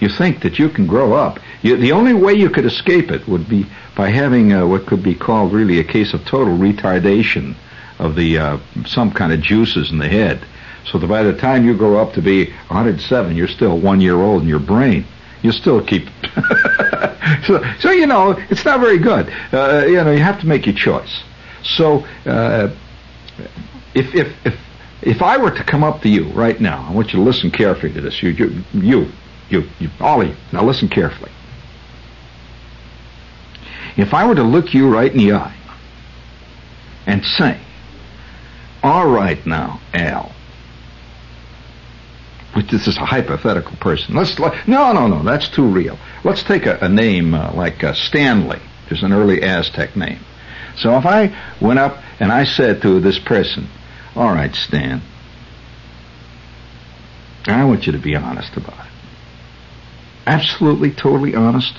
You 0.00 0.08
think 0.08 0.42
that 0.42 0.58
you 0.58 0.68
can 0.70 0.86
grow 0.86 1.12
up. 1.12 1.38
You, 1.64 1.78
the 1.78 1.92
only 1.92 2.12
way 2.12 2.34
you 2.34 2.50
could 2.50 2.66
escape 2.66 3.10
it 3.10 3.26
would 3.26 3.48
be 3.48 3.64
by 3.96 4.10
having 4.10 4.52
uh, 4.52 4.66
what 4.66 4.86
could 4.86 5.02
be 5.02 5.14
called 5.14 5.54
really 5.54 5.80
a 5.80 5.84
case 5.84 6.12
of 6.12 6.22
total 6.26 6.58
retardation 6.58 7.54
of 7.98 8.16
the 8.16 8.38
uh, 8.38 8.58
some 8.84 9.10
kind 9.10 9.32
of 9.32 9.40
juices 9.40 9.90
in 9.90 9.96
the 9.96 10.08
head, 10.08 10.44
so 10.84 10.98
that 10.98 11.06
by 11.06 11.22
the 11.22 11.32
time 11.32 11.64
you 11.64 11.74
grow 11.74 11.96
up 11.96 12.12
to 12.12 12.20
be 12.22 12.50
107, 12.68 13.34
you're 13.34 13.48
still 13.48 13.80
one 13.80 14.02
year 14.02 14.16
old 14.16 14.42
in 14.42 14.48
your 14.48 14.60
brain. 14.60 15.06
You 15.40 15.52
still 15.52 15.82
keep. 15.82 16.06
so, 17.46 17.64
so 17.78 17.90
you 17.92 18.06
know 18.06 18.32
it's 18.50 18.66
not 18.66 18.80
very 18.80 18.98
good. 18.98 19.32
Uh, 19.50 19.86
you 19.86 20.04
know 20.04 20.12
you 20.12 20.22
have 20.22 20.40
to 20.40 20.46
make 20.46 20.66
your 20.66 20.74
choice. 20.74 21.22
So 21.62 22.04
uh, 22.26 22.74
if 23.94 24.14
if 24.14 24.36
if 24.44 24.60
if 25.00 25.22
I 25.22 25.38
were 25.38 25.50
to 25.50 25.64
come 25.64 25.82
up 25.82 26.02
to 26.02 26.10
you 26.10 26.30
right 26.32 26.60
now, 26.60 26.86
I 26.86 26.92
want 26.92 27.14
you 27.14 27.20
to 27.20 27.24
listen 27.24 27.50
carefully 27.50 27.94
to 27.94 28.02
this. 28.02 28.22
You 28.22 28.30
you 28.30 28.64
you 28.74 29.12
you, 29.48 29.60
you 29.80 29.88
you. 29.88 30.36
Now 30.52 30.62
listen 30.62 30.90
carefully. 30.90 31.30
If 33.96 34.12
I 34.12 34.26
were 34.26 34.34
to 34.34 34.42
look 34.42 34.74
you 34.74 34.88
right 34.88 35.10
in 35.10 35.18
the 35.18 35.32
eye 35.34 35.56
and 37.06 37.24
say, 37.24 37.60
all 38.82 39.08
right 39.08 39.44
now, 39.46 39.80
Al. 39.92 40.32
But 42.54 42.68
this 42.68 42.86
is 42.86 42.96
a 42.96 43.04
hypothetical 43.04 43.76
person. 43.76 44.14
Let's 44.14 44.38
no, 44.38 44.92
no, 44.92 45.08
no. 45.08 45.22
That's 45.22 45.48
too 45.48 45.66
real. 45.66 45.98
Let's 46.22 46.42
take 46.44 46.66
a, 46.66 46.78
a 46.80 46.88
name 46.88 47.34
uh, 47.34 47.52
like 47.52 47.82
uh, 47.82 47.94
Stanley. 47.94 48.60
There's 48.88 49.02
an 49.02 49.12
early 49.12 49.42
Aztec 49.42 49.96
name. 49.96 50.20
So 50.76 50.96
if 50.96 51.06
I 51.06 51.34
went 51.60 51.80
up 51.80 52.02
and 52.20 52.30
I 52.30 52.44
said 52.44 52.82
to 52.82 53.00
this 53.00 53.18
person, 53.18 53.68
"All 54.14 54.32
right, 54.32 54.54
Stan, 54.54 55.02
I 57.46 57.64
want 57.64 57.86
you 57.86 57.92
to 57.92 57.98
be 57.98 58.14
honest 58.14 58.56
about 58.56 58.86
it. 58.86 58.92
Absolutely, 60.26 60.90
totally 60.92 61.34
honest. 61.34 61.74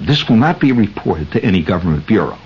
This 0.00 0.28
will 0.28 0.36
not 0.36 0.60
be 0.60 0.72
reported 0.72 1.32
to 1.32 1.44
any 1.44 1.62
government 1.62 2.06
bureau. 2.06 2.38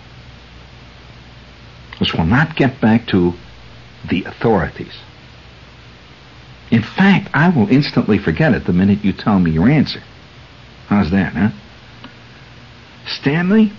This 1.98 2.12
will 2.12 2.26
not 2.26 2.56
get 2.56 2.80
back 2.80 3.06
to 3.08 3.34
the 4.08 4.24
authorities. 4.24 4.94
In 6.70 6.82
fact, 6.82 7.30
I 7.32 7.48
will 7.48 7.68
instantly 7.68 8.18
forget 8.18 8.52
it 8.52 8.64
the 8.64 8.72
minute 8.72 9.04
you 9.04 9.12
tell 9.12 9.38
me 9.38 9.50
your 9.50 9.68
answer. 9.68 10.02
How's 10.86 11.10
that, 11.10 11.32
huh? 11.32 11.50
Stanley, 13.06 13.72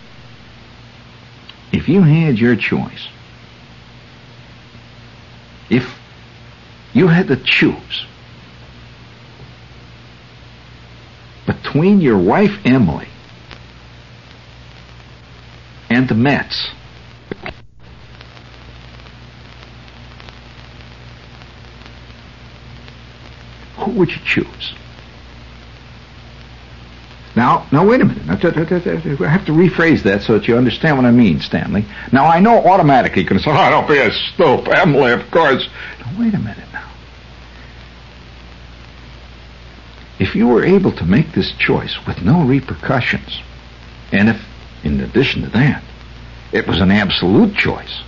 if 1.71 1.87
you 1.87 2.01
had 2.01 2.39
your 2.39 2.55
choice, 2.55 3.07
if 5.69 5.87
you 6.93 7.07
had 7.07 7.27
to 7.27 7.35
choose 7.35 8.05
between 11.45 12.01
your 12.01 12.17
wife 12.17 12.59
Emily 12.65 13.08
and 15.89 16.07
the 16.07 16.15
Mets, 16.15 16.69
who 23.77 23.91
would 23.91 24.09
you 24.11 24.19
choose? 24.23 24.73
Now, 27.35 27.67
now 27.71 27.85
wait 27.85 28.01
a 28.01 28.05
minute. 28.05 28.23
I 28.29 28.33
have 28.33 29.45
to 29.45 29.51
rephrase 29.51 30.03
that 30.03 30.23
so 30.23 30.33
that 30.37 30.47
you 30.47 30.57
understand 30.57 30.97
what 30.97 31.05
I 31.05 31.11
mean, 31.11 31.39
Stanley. 31.39 31.85
Now, 32.11 32.25
I 32.25 32.39
know 32.39 32.65
automatically 32.65 33.21
you're 33.21 33.29
going 33.29 33.39
to 33.39 33.43
say, 33.45 33.51
"Oh, 33.51 33.69
don't 33.69 33.87
be 33.87 33.97
a 33.97 34.11
stoop, 34.11 34.67
Emily, 34.67 35.11
of 35.11 35.29
course." 35.31 35.67
Now, 35.99 36.19
wait 36.19 36.33
a 36.33 36.39
minute 36.39 36.67
now. 36.73 36.89
If 40.19 40.35
you 40.35 40.47
were 40.47 40.65
able 40.65 40.91
to 40.91 41.05
make 41.05 41.31
this 41.31 41.53
choice 41.53 42.05
with 42.05 42.21
no 42.21 42.43
repercussions, 42.43 43.41
and 44.11 44.27
if, 44.27 44.45
in 44.83 44.99
addition 45.01 45.41
to 45.43 45.49
that, 45.49 45.83
it 46.51 46.67
was 46.67 46.79
an 46.81 46.91
absolute 46.91 47.55
choice, 47.55 48.01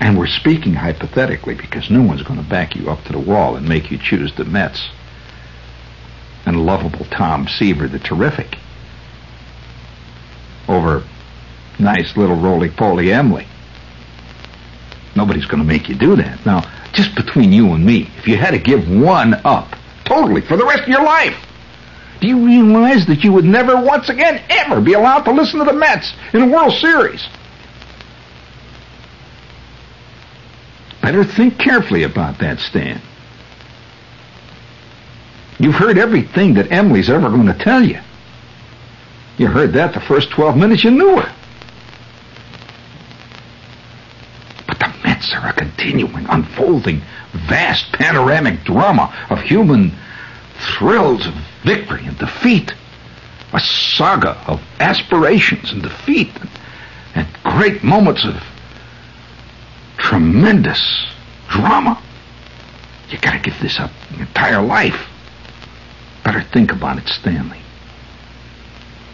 And 0.00 0.16
we're 0.16 0.26
speaking 0.26 0.74
hypothetically 0.74 1.54
because 1.54 1.90
no 1.90 2.02
one's 2.02 2.22
going 2.22 2.42
to 2.42 2.48
back 2.48 2.76
you 2.76 2.88
up 2.88 3.02
to 3.04 3.12
the 3.12 3.18
wall 3.18 3.56
and 3.56 3.68
make 3.68 3.90
you 3.90 3.98
choose 3.98 4.32
the 4.36 4.44
Mets 4.44 4.88
and 6.46 6.64
lovable 6.64 7.04
Tom 7.06 7.48
Seaver, 7.48 7.88
the 7.88 7.98
terrific, 7.98 8.56
over 10.68 11.04
nice 11.78 12.16
little 12.16 12.36
roly-poly 12.36 13.12
Emily. 13.12 13.46
Nobody's 15.16 15.46
going 15.46 15.62
to 15.62 15.68
make 15.68 15.88
you 15.88 15.94
do 15.94 16.14
that. 16.16 16.46
Now, 16.46 16.62
just 16.92 17.14
between 17.16 17.52
you 17.52 17.72
and 17.72 17.84
me, 17.84 18.08
if 18.18 18.28
you 18.28 18.36
had 18.36 18.52
to 18.52 18.58
give 18.58 18.88
one 18.88 19.34
up, 19.44 19.74
totally, 20.08 20.40
for 20.40 20.56
the 20.56 20.64
rest 20.64 20.82
of 20.82 20.88
your 20.88 21.04
life, 21.04 21.36
do 22.20 22.26
you 22.26 22.44
realize 22.44 23.06
that 23.06 23.22
you 23.22 23.32
would 23.32 23.44
never 23.44 23.80
once 23.80 24.08
again 24.08 24.42
ever 24.48 24.80
be 24.80 24.94
allowed 24.94 25.22
to 25.22 25.32
listen 25.32 25.60
to 25.60 25.64
the 25.64 25.72
Mets 25.72 26.12
in 26.32 26.42
a 26.42 26.48
World 26.48 26.72
Series? 26.74 27.26
Better 31.02 31.24
think 31.24 31.58
carefully 31.58 32.02
about 32.02 32.38
that, 32.40 32.58
Stan. 32.58 33.00
You've 35.60 35.74
heard 35.74 35.98
everything 35.98 36.54
that 36.54 36.70
Emily's 36.70 37.08
ever 37.08 37.28
going 37.28 37.46
to 37.46 37.58
tell 37.58 37.82
you. 37.82 38.00
You 39.38 39.46
heard 39.46 39.72
that 39.74 39.94
the 39.94 40.00
first 40.00 40.30
12 40.30 40.56
minutes 40.56 40.84
you 40.84 40.90
knew 40.90 41.16
her. 41.20 41.34
But 44.66 44.78
the 44.80 44.92
Mets 45.04 45.32
are 45.34 45.50
a 45.50 45.54
continuing, 45.88 46.26
unfolding, 46.28 47.00
vast 47.48 47.92
panoramic 47.92 48.62
drama 48.64 49.14
of 49.30 49.40
human 49.40 49.92
thrills 50.76 51.26
of 51.26 51.34
victory 51.64 52.04
and 52.04 52.18
defeat. 52.18 52.74
A 53.54 53.60
saga 53.60 54.36
of 54.46 54.60
aspirations 54.78 55.72
and 55.72 55.82
defeat 55.82 56.30
and, 56.38 56.50
and 57.14 57.26
great 57.42 57.82
moments 57.82 58.26
of 58.26 58.34
tremendous 59.96 61.06
drama. 61.48 62.02
You 63.08 63.16
gotta 63.18 63.38
give 63.38 63.58
this 63.60 63.80
up 63.80 63.90
your 64.10 64.20
entire 64.20 64.60
life. 64.60 65.08
Better 66.24 66.42
think 66.42 66.72
about 66.72 66.98
it, 66.98 67.08
Stanley. 67.08 67.60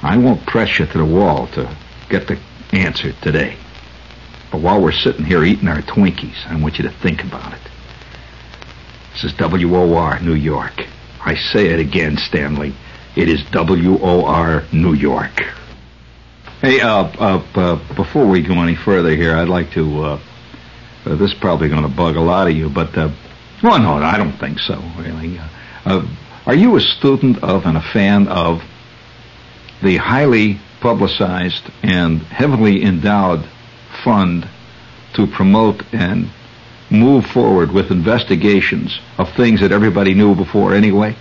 I 0.02 0.16
won't 0.16 0.44
press 0.46 0.80
you 0.80 0.86
to 0.86 0.98
the 0.98 1.04
wall 1.04 1.46
to 1.48 1.76
get 2.08 2.26
the 2.26 2.38
answer 2.72 3.12
today. 3.22 3.56
But 4.54 4.62
while 4.62 4.80
we're 4.80 4.92
sitting 4.92 5.24
here 5.24 5.42
eating 5.42 5.66
our 5.66 5.82
Twinkies, 5.82 6.46
I 6.46 6.54
want 6.54 6.78
you 6.78 6.84
to 6.84 6.90
think 7.02 7.24
about 7.24 7.54
it. 7.54 7.60
This 9.12 9.24
is 9.24 9.34
WOR 9.36 10.20
New 10.20 10.36
York. 10.36 10.80
I 11.18 11.34
say 11.34 11.70
it 11.70 11.80
again, 11.80 12.16
Stanley. 12.18 12.72
It 13.16 13.28
is 13.28 13.42
WOR 13.52 14.62
New 14.72 14.94
York. 14.94 15.40
Hey, 16.60 16.80
uh, 16.80 16.88
uh, 16.88 17.44
uh, 17.56 17.94
before 17.96 18.28
we 18.28 18.46
go 18.46 18.62
any 18.62 18.76
further 18.76 19.16
here, 19.16 19.34
I'd 19.34 19.48
like 19.48 19.72
to, 19.72 20.04
uh, 20.04 20.20
uh, 21.04 21.16
this 21.16 21.32
is 21.32 21.38
probably 21.40 21.68
going 21.68 21.82
to 21.82 21.88
bug 21.88 22.14
a 22.14 22.20
lot 22.20 22.46
of 22.46 22.54
you, 22.54 22.70
but, 22.70 22.96
uh, 22.96 23.12
well, 23.60 23.80
no, 23.80 23.94
I 23.94 24.16
don't 24.16 24.38
think 24.38 24.60
so, 24.60 24.80
really. 24.96 25.40
Are 26.46 26.54
you 26.54 26.76
a 26.76 26.80
student 26.80 27.42
of 27.42 27.66
and 27.66 27.76
a 27.76 27.82
fan 27.92 28.28
of 28.28 28.62
the 29.82 29.96
highly 29.96 30.60
publicized 30.80 31.68
and 31.82 32.20
heavily 32.20 32.84
endowed 32.84 33.48
fund 34.04 34.48
to 35.14 35.26
promote 35.26 35.82
and 35.92 36.30
move 36.90 37.24
forward 37.26 37.72
with 37.72 37.90
investigations 37.90 39.00
of 39.18 39.32
things 39.34 39.60
that 39.60 39.72
everybody 39.72 40.14
knew 40.14 40.34
before 40.34 40.74
anyway? 40.74 41.16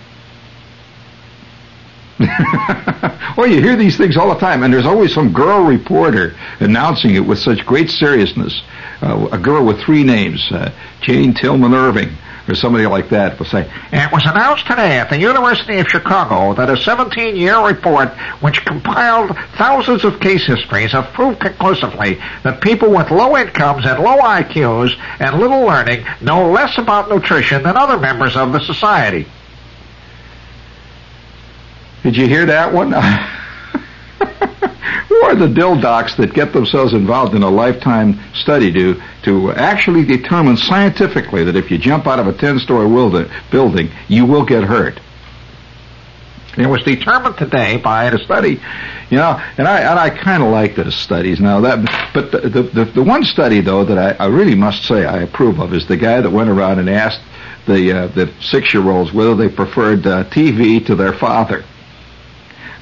well, 3.36 3.48
you 3.48 3.60
hear 3.60 3.76
these 3.76 3.96
things 3.96 4.16
all 4.16 4.32
the 4.32 4.38
time, 4.38 4.62
and 4.62 4.72
there's 4.72 4.86
always 4.86 5.12
some 5.12 5.32
girl 5.32 5.64
reporter 5.64 6.36
announcing 6.60 7.16
it 7.16 7.26
with 7.26 7.38
such 7.38 7.66
great 7.66 7.88
seriousness. 7.90 8.62
Uh, 9.02 9.28
a 9.32 9.38
girl 9.38 9.64
with 9.66 9.80
three 9.80 10.04
names, 10.04 10.46
uh, 10.52 10.70
Jane 11.00 11.34
Tillman 11.34 11.74
Irving, 11.74 12.16
or 12.48 12.54
somebody 12.54 12.86
like 12.86 13.08
that, 13.10 13.38
will 13.38 13.46
say, 13.46 13.70
It 13.92 14.12
was 14.12 14.22
announced 14.26 14.66
today 14.66 14.98
at 14.98 15.08
the 15.08 15.18
University 15.18 15.78
of 15.78 15.88
Chicago 15.88 16.54
that 16.54 16.68
a 16.68 16.74
17-year 16.74 17.66
report 17.66 18.10
which 18.40 18.64
compiled 18.64 19.36
thousands 19.56 20.04
of 20.04 20.20
case 20.20 20.46
histories 20.46 20.92
have 20.92 21.12
proved 21.14 21.40
conclusively 21.40 22.20
that 22.42 22.60
people 22.60 22.90
with 22.90 23.10
low 23.10 23.36
incomes 23.36 23.86
and 23.86 24.02
low 24.02 24.18
IQs 24.18 24.94
and 25.20 25.38
little 25.38 25.62
learning 25.62 26.04
know 26.20 26.50
less 26.50 26.76
about 26.78 27.08
nutrition 27.08 27.62
than 27.62 27.76
other 27.76 27.98
members 27.98 28.36
of 28.36 28.52
the 28.52 28.60
society. 28.60 29.26
Did 32.02 32.16
you 32.16 32.26
hear 32.28 32.46
that 32.46 32.72
one? 32.72 32.92
Who 35.08 35.16
are 35.24 35.34
the 35.34 35.48
dill 35.48 35.80
docs 35.80 36.16
that 36.16 36.34
get 36.34 36.52
themselves 36.52 36.92
involved 36.92 37.34
in 37.34 37.42
a 37.42 37.50
lifetime 37.50 38.20
study 38.34 38.72
to 38.72 39.00
to 39.24 39.52
actually 39.52 40.04
determine 40.04 40.56
scientifically 40.56 41.44
that 41.44 41.56
if 41.56 41.70
you 41.70 41.78
jump 41.78 42.06
out 42.06 42.18
of 42.18 42.26
a 42.26 42.32
ten-story 42.32 42.88
building, 43.50 43.90
you 44.08 44.26
will 44.26 44.44
get 44.44 44.64
hurt? 44.64 45.00
It 46.56 46.66
was 46.66 46.82
determined 46.84 47.36
today 47.36 47.78
by 47.78 48.04
a 48.04 48.18
study, 48.18 48.60
you 49.10 49.16
know, 49.16 49.40
and 49.58 49.66
I 49.66 49.80
and 49.80 49.98
I 49.98 50.10
kind 50.10 50.42
of 50.42 50.50
like 50.50 50.76
the 50.76 50.92
studies 50.92 51.40
now. 51.40 51.60
That, 51.60 52.12
but 52.14 52.30
the, 52.30 52.62
the 52.62 52.84
the 52.84 53.02
one 53.02 53.24
study 53.24 53.60
though 53.60 53.84
that 53.84 53.98
I, 53.98 54.24
I 54.24 54.28
really 54.28 54.54
must 54.54 54.84
say 54.84 55.04
I 55.04 55.22
approve 55.22 55.58
of 55.58 55.74
is 55.74 55.88
the 55.88 55.96
guy 55.96 56.20
that 56.20 56.30
went 56.30 56.50
around 56.50 56.78
and 56.78 56.88
asked 56.88 57.20
the 57.66 57.92
uh, 57.92 58.06
the 58.08 58.32
six-year-olds 58.40 59.12
whether 59.12 59.34
they 59.34 59.48
preferred 59.48 60.06
uh, 60.06 60.24
TV 60.24 60.84
to 60.86 60.94
their 60.94 61.12
father. 61.12 61.64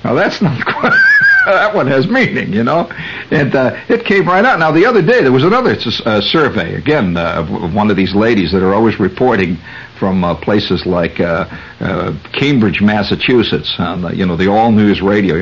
Now 0.04 0.14
that's 0.14 0.42
not 0.42 0.62
quite, 0.66 0.92
that 1.46 1.74
one 1.74 1.86
has 1.86 2.06
meaning, 2.08 2.52
you 2.52 2.62
know, 2.62 2.90
and 3.30 3.54
uh, 3.54 3.76
it 3.88 4.04
came 4.04 4.26
right 4.26 4.44
out. 4.44 4.58
Now 4.58 4.70
the 4.70 4.86
other 4.86 5.02
day 5.02 5.22
there 5.22 5.32
was 5.32 5.44
another 5.44 5.76
uh, 6.04 6.20
survey 6.20 6.74
again 6.74 7.16
uh, 7.16 7.46
of 7.48 7.74
one 7.74 7.90
of 7.90 7.96
these 7.96 8.14
ladies 8.14 8.52
that 8.52 8.62
are 8.62 8.74
always 8.74 9.00
reporting 9.00 9.58
from 9.98 10.24
uh, 10.24 10.34
places 10.34 10.84
like 10.84 11.20
uh, 11.20 11.46
uh, 11.80 12.12
Cambridge, 12.32 12.80
Massachusetts, 12.80 13.72
on 13.78 14.02
the, 14.02 14.08
you 14.10 14.26
know 14.26 14.36
the 14.36 14.48
All 14.50 14.72
News 14.72 15.00
Radio. 15.00 15.36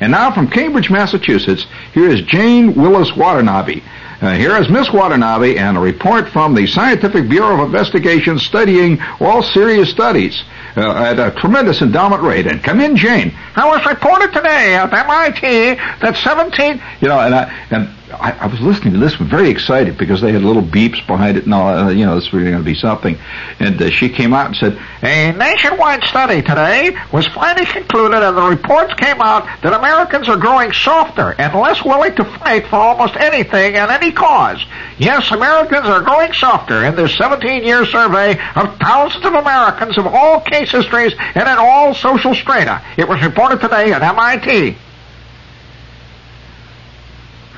And 0.00 0.12
now 0.12 0.32
from 0.32 0.48
Cambridge, 0.48 0.90
Massachusetts, 0.90 1.66
here 1.94 2.08
is 2.08 2.20
Jane 2.22 2.74
Willis 2.74 3.14
Watanabe. 3.16 3.82
Uh, 4.20 4.34
here 4.34 4.56
is 4.56 4.68
Miss 4.68 4.92
Watanabe 4.92 5.56
and 5.56 5.78
a 5.78 5.80
report 5.80 6.28
from 6.28 6.54
the 6.54 6.66
Scientific 6.66 7.28
Bureau 7.28 7.62
of 7.62 7.68
Investigation 7.68 8.38
studying 8.38 9.00
all 9.18 9.42
serious 9.42 9.90
studies 9.90 10.42
uh, 10.76 10.92
at 10.94 11.18
a 11.18 11.30
tremendous 11.38 11.82
endowment 11.82 12.22
rate. 12.22 12.46
And 12.46 12.62
come 12.62 12.80
in, 12.80 12.96
Jane. 12.96 13.32
I 13.56 13.66
was 13.68 13.84
reported 13.86 14.32
today 14.32 14.74
at 14.74 14.92
MIT 14.92 15.74
that 16.00 16.16
17... 16.16 16.80
You 17.00 17.08
know, 17.08 17.18
and 17.20 17.34
I, 17.34 17.66
and 17.70 17.88
I, 18.12 18.32
I 18.32 18.46
was 18.46 18.60
listening 18.60 18.94
to 18.94 18.98
this, 18.98 19.18
one, 19.18 19.28
very 19.28 19.50
excited 19.50 19.96
because 19.96 20.20
they 20.20 20.32
had 20.32 20.42
little 20.42 20.62
beeps 20.62 21.06
behind 21.06 21.36
it 21.36 21.44
and 21.44 21.54
all. 21.54 21.68
Uh, 21.68 21.90
you 21.90 22.04
know, 22.04 22.14
this 22.14 22.24
was 22.24 22.34
really 22.34 22.50
going 22.50 22.62
to 22.62 22.70
be 22.70 22.74
something. 22.74 23.18
And 23.58 23.80
uh, 23.80 23.90
she 23.90 24.08
came 24.08 24.32
out 24.32 24.46
and 24.46 24.56
said, 24.56 24.78
A 25.02 25.32
nationwide 25.32 26.04
study 26.04 26.42
today 26.42 26.96
was 27.12 27.26
finally 27.28 27.66
concluded 27.66 28.22
and 28.22 28.36
the 28.36 28.42
reports 28.42 28.94
came 28.94 29.20
out 29.20 29.44
that 29.62 29.72
Americans 29.72 30.28
are 30.28 30.36
growing 30.36 30.72
softer 30.72 31.34
and 31.38 31.54
less 31.54 31.84
willing 31.84 32.14
to 32.16 32.24
fight 32.24 32.66
for 32.66 32.76
almost 32.76 33.16
anything 33.16 33.76
and 33.76 33.90
any 33.90 34.12
cause. 34.12 34.64
Yes, 34.98 35.30
Americans 35.30 35.86
are 35.86 36.02
growing 36.02 36.32
softer 36.32 36.84
in 36.84 36.96
this 36.96 37.16
17-year 37.16 37.86
survey 37.86 38.32
of 38.54 38.76
thousands 38.78 39.24
of 39.24 39.34
Americans 39.34 39.96
of 39.98 40.06
all 40.06 40.40
case 40.40 40.70
histories 40.70 41.14
and 41.18 41.48
in 41.48 41.58
all 41.58 41.94
social 41.94 42.34
strata. 42.34 42.82
It 42.96 43.08
was 43.08 43.22
reported 43.22 43.60
today 43.60 43.92
at 43.92 44.02
MIT. 44.02 44.76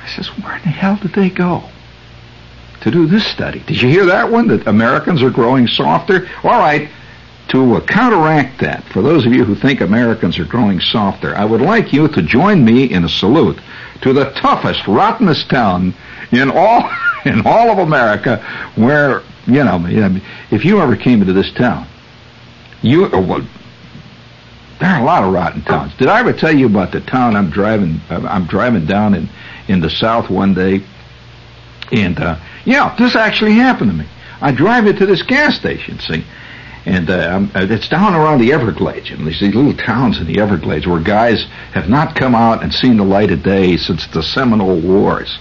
I 0.03 0.07
says, 0.07 0.27
where 0.43 0.55
in 0.57 0.63
the 0.63 0.69
hell 0.69 0.97
did 1.01 1.13
they 1.13 1.29
go 1.29 1.63
to 2.81 2.91
do 2.91 3.05
this 3.07 3.25
study? 3.25 3.59
Did 3.59 3.81
you 3.81 3.89
hear 3.89 4.05
that 4.07 4.29
one? 4.29 4.47
That 4.49 4.67
Americans 4.67 5.23
are 5.23 5.29
growing 5.29 5.67
softer? 5.67 6.27
All 6.43 6.59
right. 6.59 6.89
To 7.49 7.75
uh, 7.75 7.85
counteract 7.85 8.61
that, 8.61 8.83
for 8.85 9.01
those 9.01 9.25
of 9.25 9.33
you 9.33 9.43
who 9.43 9.55
think 9.55 9.81
Americans 9.81 10.39
are 10.39 10.45
growing 10.45 10.79
softer, 10.79 11.35
I 11.35 11.45
would 11.45 11.61
like 11.61 11.93
you 11.93 12.07
to 12.07 12.21
join 12.21 12.63
me 12.63 12.85
in 12.85 13.03
a 13.03 13.09
salute 13.09 13.59
to 14.01 14.13
the 14.13 14.31
toughest, 14.31 14.87
rottenest 14.87 15.49
town 15.49 15.93
in 16.31 16.51
all 16.51 16.89
in 17.25 17.45
all 17.45 17.69
of 17.69 17.79
America, 17.79 18.37
where 18.75 19.23
you 19.47 19.63
know, 19.63 19.81
if 20.51 20.65
you 20.65 20.81
ever 20.81 20.95
came 20.95 21.21
into 21.21 21.33
this 21.33 21.51
town, 21.53 21.87
you 22.81 23.05
uh, 23.05 23.21
well, 23.21 23.45
there 24.79 24.89
are 24.89 25.01
a 25.01 25.05
lot 25.05 25.23
of 25.23 25.33
rotten 25.33 25.61
towns. 25.61 25.93
Did 25.95 26.07
I 26.07 26.19
ever 26.19 26.33
tell 26.33 26.53
you 26.53 26.65
about 26.65 26.91
the 26.91 27.01
town 27.01 27.35
I'm 27.35 27.49
driving? 27.49 28.01
I'm 28.09 28.45
driving 28.45 28.85
down 28.85 29.13
in 29.13 29.29
in 29.67 29.79
the 29.79 29.89
south 29.89 30.29
one 30.29 30.53
day, 30.53 30.81
and 31.91 32.19
uh, 32.19 32.39
Yeah, 32.65 32.95
this 32.97 33.15
actually 33.15 33.53
happened 33.53 33.91
to 33.91 33.97
me. 33.97 34.05
I 34.41 34.51
drive 34.51 34.87
into 34.87 35.05
this 35.05 35.21
gas 35.21 35.55
station, 35.55 35.99
see, 35.99 36.23
and 36.85 37.09
uh, 37.09 37.45
uh, 37.55 37.67
it's 37.69 37.87
down 37.87 38.13
around 38.13 38.39
the 38.39 38.51
Everglades, 38.51 39.09
and 39.09 39.25
these 39.25 39.41
little 39.41 39.75
towns 39.75 40.19
in 40.19 40.27
the 40.27 40.41
Everglades 40.41 40.85
where 40.85 40.99
guys 40.99 41.45
have 41.71 41.87
not 41.87 42.15
come 42.15 42.35
out 42.35 42.61
and 42.61 42.73
seen 42.73 42.97
the 42.97 43.05
light 43.05 43.31
of 43.31 43.41
day 43.41 43.77
since 43.77 44.05
the 44.07 44.21
Seminole 44.21 44.81
Wars. 44.81 45.39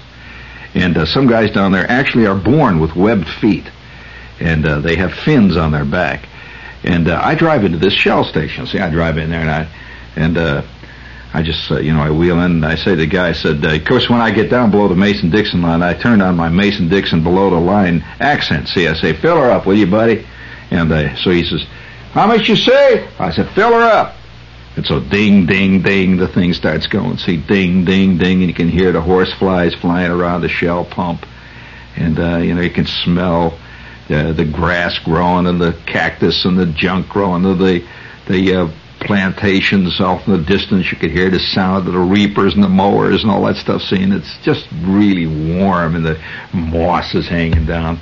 And 0.74 0.96
uh, 0.96 1.04
some 1.06 1.26
guys 1.26 1.50
down 1.50 1.72
there 1.72 1.90
actually 1.90 2.26
are 2.26 2.38
born 2.38 2.80
with 2.80 2.94
webbed 2.94 3.28
feet, 3.28 3.68
and 4.40 4.64
uh, 4.64 4.80
they 4.80 4.96
have 4.96 5.12
fins 5.12 5.56
on 5.56 5.72
their 5.72 5.84
back. 5.84 6.28
And 6.84 7.08
uh, 7.08 7.20
I 7.22 7.34
drive 7.34 7.64
into 7.64 7.78
this 7.78 7.92
Shell 7.92 8.24
station. 8.24 8.66
See, 8.66 8.78
I 8.78 8.90
drive 8.90 9.18
in 9.18 9.30
there, 9.30 9.40
and 9.40 9.50
I 9.50 9.68
and 10.14 10.36
uh, 10.38 10.62
I 11.34 11.42
just, 11.42 11.70
uh, 11.70 11.80
you 11.80 11.94
know, 11.94 12.00
I 12.00 12.10
wheel 12.10 12.38
in 12.40 12.50
and 12.52 12.66
I 12.66 12.74
say 12.74 12.90
to 12.90 12.96
the 12.96 13.06
guy, 13.06 13.30
I 13.30 13.32
said, 13.32 13.64
uh, 13.64 13.74
of 13.74 13.84
course, 13.86 14.10
when 14.10 14.20
I 14.20 14.30
get 14.30 14.50
down 14.50 14.70
below 14.70 14.88
the 14.88 14.94
Mason-Dixon 14.94 15.62
line, 15.62 15.82
I 15.82 15.94
turn 15.94 16.20
on 16.20 16.36
my 16.36 16.50
Mason-Dixon 16.50 17.22
below 17.22 17.48
the 17.48 17.56
line 17.56 18.02
accent. 18.20 18.68
See, 18.68 18.86
I 18.86 18.92
say, 18.92 19.14
fill 19.14 19.36
her 19.36 19.50
up, 19.50 19.66
will 19.66 19.78
you, 19.78 19.86
buddy? 19.86 20.26
And 20.70 20.92
uh, 20.92 21.16
so 21.16 21.30
he 21.30 21.42
says, 21.44 21.64
how 22.12 22.26
much 22.26 22.48
you 22.48 22.56
say? 22.56 23.08
I 23.18 23.30
said, 23.30 23.48
fill 23.54 23.72
her 23.72 23.82
up. 23.82 24.14
And 24.76 24.84
so 24.84 25.00
ding, 25.00 25.46
ding, 25.46 25.82
ding, 25.82 26.18
the 26.18 26.28
thing 26.28 26.52
starts 26.52 26.86
going. 26.86 27.16
See, 27.18 27.38
ding, 27.38 27.84
ding, 27.84 28.18
ding, 28.18 28.40
and 28.40 28.48
you 28.48 28.54
can 28.54 28.68
hear 28.68 28.92
the 28.92 29.00
horse 29.00 29.32
flies 29.34 29.74
flying 29.74 30.10
around 30.10 30.42
the 30.42 30.48
Shell 30.48 30.86
pump. 30.86 31.26
And, 31.96 32.18
uh, 32.18 32.38
you 32.38 32.54
know, 32.54 32.60
you 32.60 32.70
can 32.70 32.86
smell 32.86 33.58
uh, 34.10 34.32
the 34.32 34.44
grass 34.44 34.98
growing 34.98 35.46
and 35.46 35.60
the 35.60 35.78
cactus 35.86 36.44
and 36.44 36.58
the 36.58 36.66
junk 36.66 37.08
growing 37.08 37.44
and 37.44 37.58
the, 37.58 37.86
the, 38.28 38.54
uh, 38.54 38.72
plantations 39.04 40.00
off 40.00 40.26
in 40.26 40.32
the 40.32 40.44
distance. 40.44 40.90
You 40.90 40.98
could 40.98 41.10
hear 41.10 41.30
the 41.30 41.38
sound 41.38 41.86
of 41.86 41.92
the 41.92 42.00
reapers 42.00 42.54
and 42.54 42.62
the 42.62 42.68
mowers 42.68 43.22
and 43.22 43.30
all 43.30 43.44
that 43.44 43.56
stuff. 43.56 43.82
Seeing 43.82 44.12
it's 44.12 44.38
just 44.42 44.66
really 44.82 45.26
warm 45.26 45.94
and 45.96 46.04
the 46.04 46.22
moss 46.52 47.14
is 47.14 47.28
hanging 47.28 47.66
down. 47.66 48.00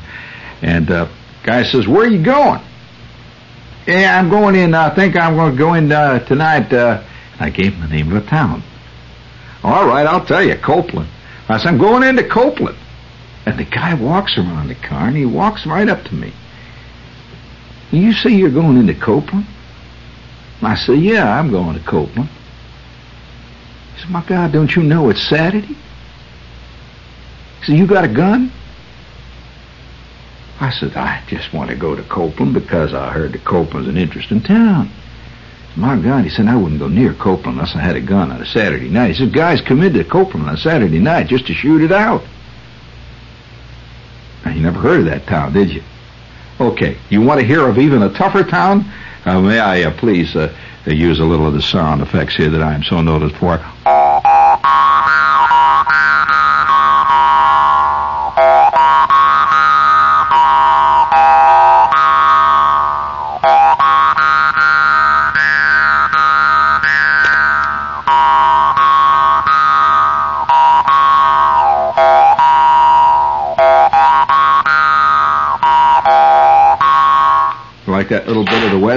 And 0.62 0.90
uh, 0.90 1.08
guy 1.44 1.64
says, 1.64 1.86
"Where 1.86 2.02
are 2.02 2.10
you 2.10 2.24
going?" 2.24 2.60
Yeah, 3.86 4.18
I'm 4.18 4.30
going 4.30 4.54
in. 4.54 4.74
I 4.74 4.94
think 4.94 5.16
I'm 5.16 5.34
going 5.34 5.52
to 5.52 5.58
go 5.58 5.74
in 5.74 5.90
uh, 5.90 6.24
tonight. 6.26 6.72
Uh, 6.72 7.02
I 7.40 7.50
gave 7.50 7.72
him 7.72 7.80
the 7.80 7.88
name 7.88 8.12
of 8.12 8.22
the 8.22 8.28
town. 8.28 8.62
All 9.62 9.86
right, 9.86 10.06
I'll 10.06 10.24
tell 10.24 10.42
you, 10.42 10.56
Copeland. 10.56 11.08
I 11.48 11.58
said, 11.58 11.68
I'm 11.68 11.78
going 11.78 12.02
into 12.02 12.28
Copeland. 12.28 12.78
And 13.46 13.58
the 13.58 13.64
guy 13.64 13.94
walks 13.94 14.36
around 14.38 14.68
the 14.68 14.74
car 14.74 15.08
and 15.08 15.16
he 15.16 15.24
walks 15.24 15.66
right 15.66 15.88
up 15.88 16.04
to 16.04 16.14
me. 16.14 16.32
You 17.90 18.12
say 18.12 18.30
you're 18.30 18.50
going 18.52 18.76
into 18.76 18.94
Copeland? 18.94 19.46
I 20.62 20.74
said, 20.74 20.98
yeah, 21.00 21.38
I'm 21.38 21.50
going 21.50 21.78
to 21.78 21.84
Copeland. 21.84 22.28
He 23.94 24.00
said, 24.00 24.10
my 24.10 24.24
God, 24.26 24.52
don't 24.52 24.74
you 24.74 24.82
know 24.82 25.08
it's 25.10 25.26
Saturday? 25.28 25.66
He 27.60 27.66
said, 27.66 27.76
you 27.76 27.86
got 27.86 28.04
a 28.04 28.08
gun? 28.08 28.52
I 30.60 30.70
said, 30.70 30.94
I 30.94 31.22
just 31.26 31.54
want 31.54 31.70
to 31.70 31.76
go 31.76 31.96
to 31.96 32.02
Copeland 32.02 32.52
because 32.52 32.92
I 32.92 33.10
heard 33.10 33.32
that 33.32 33.44
Copeland's 33.44 33.88
an 33.88 33.96
interesting 33.96 34.42
town. 34.42 34.90
My 35.76 35.96
God, 35.96 36.24
he 36.24 36.30
said, 36.30 36.46
I 36.46 36.56
wouldn't 36.56 36.80
go 36.80 36.88
near 36.88 37.14
Copeland 37.14 37.58
unless 37.58 37.74
I 37.74 37.80
had 37.80 37.96
a 37.96 38.00
gun 38.00 38.30
on 38.30 38.42
a 38.42 38.46
Saturday 38.46 38.88
night. 38.88 39.12
He 39.12 39.14
said, 39.14 39.32
guys 39.32 39.62
come 39.62 39.82
into 39.82 40.04
Copeland 40.04 40.48
on 40.48 40.54
a 40.54 40.58
Saturday 40.58 40.98
night 40.98 41.28
just 41.28 41.46
to 41.46 41.54
shoot 41.54 41.80
it 41.80 41.92
out. 41.92 42.22
Now, 44.44 44.52
you 44.52 44.60
never 44.60 44.80
heard 44.80 45.00
of 45.00 45.06
that 45.06 45.26
town, 45.26 45.52
did 45.52 45.70
you? 45.70 45.82
Okay, 46.60 46.98
you 47.08 47.22
want 47.22 47.40
to 47.40 47.46
hear 47.46 47.66
of 47.66 47.78
even 47.78 48.02
a 48.02 48.12
tougher 48.12 48.44
town? 48.44 48.90
Uh, 49.24 49.40
may 49.40 49.58
I 49.58 49.82
uh, 49.82 49.96
please 49.98 50.34
uh, 50.34 50.52
use 50.86 51.20
a 51.20 51.24
little 51.24 51.46
of 51.46 51.54
the 51.54 51.62
sound 51.62 52.00
effects 52.00 52.36
here 52.36 52.48
that 52.50 52.62
I 52.62 52.74
am 52.74 52.82
so 52.82 53.00
noted 53.02 53.36
for? 53.36 53.58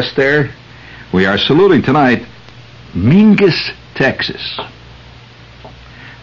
Of 0.10 0.16
there? 0.16 0.54
We 1.14 1.26
are 1.26 1.38
saluting 1.38 1.82
tonight 1.82 2.26
Mingus, 2.94 3.72
Texas. 3.96 4.60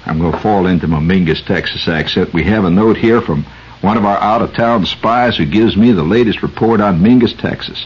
I'm 0.06 0.18
going 0.18 0.32
to 0.32 0.38
fall 0.38 0.66
into 0.66 0.86
my 0.86 0.98
Mingus, 0.98 1.44
Texas 1.44 1.88
accent. 1.88 2.32
We 2.32 2.44
have 2.44 2.64
a 2.64 2.70
note 2.70 2.96
here 2.96 3.20
from 3.20 3.44
one 3.80 3.96
of 3.96 4.04
our 4.04 4.18
out-of-town 4.18 4.86
spies 4.86 5.36
who 5.36 5.46
gives 5.46 5.76
me 5.76 5.92
the 5.92 6.02
latest 6.02 6.42
report 6.42 6.80
on 6.80 7.00
Mingus, 7.00 7.36
Texas. 7.38 7.84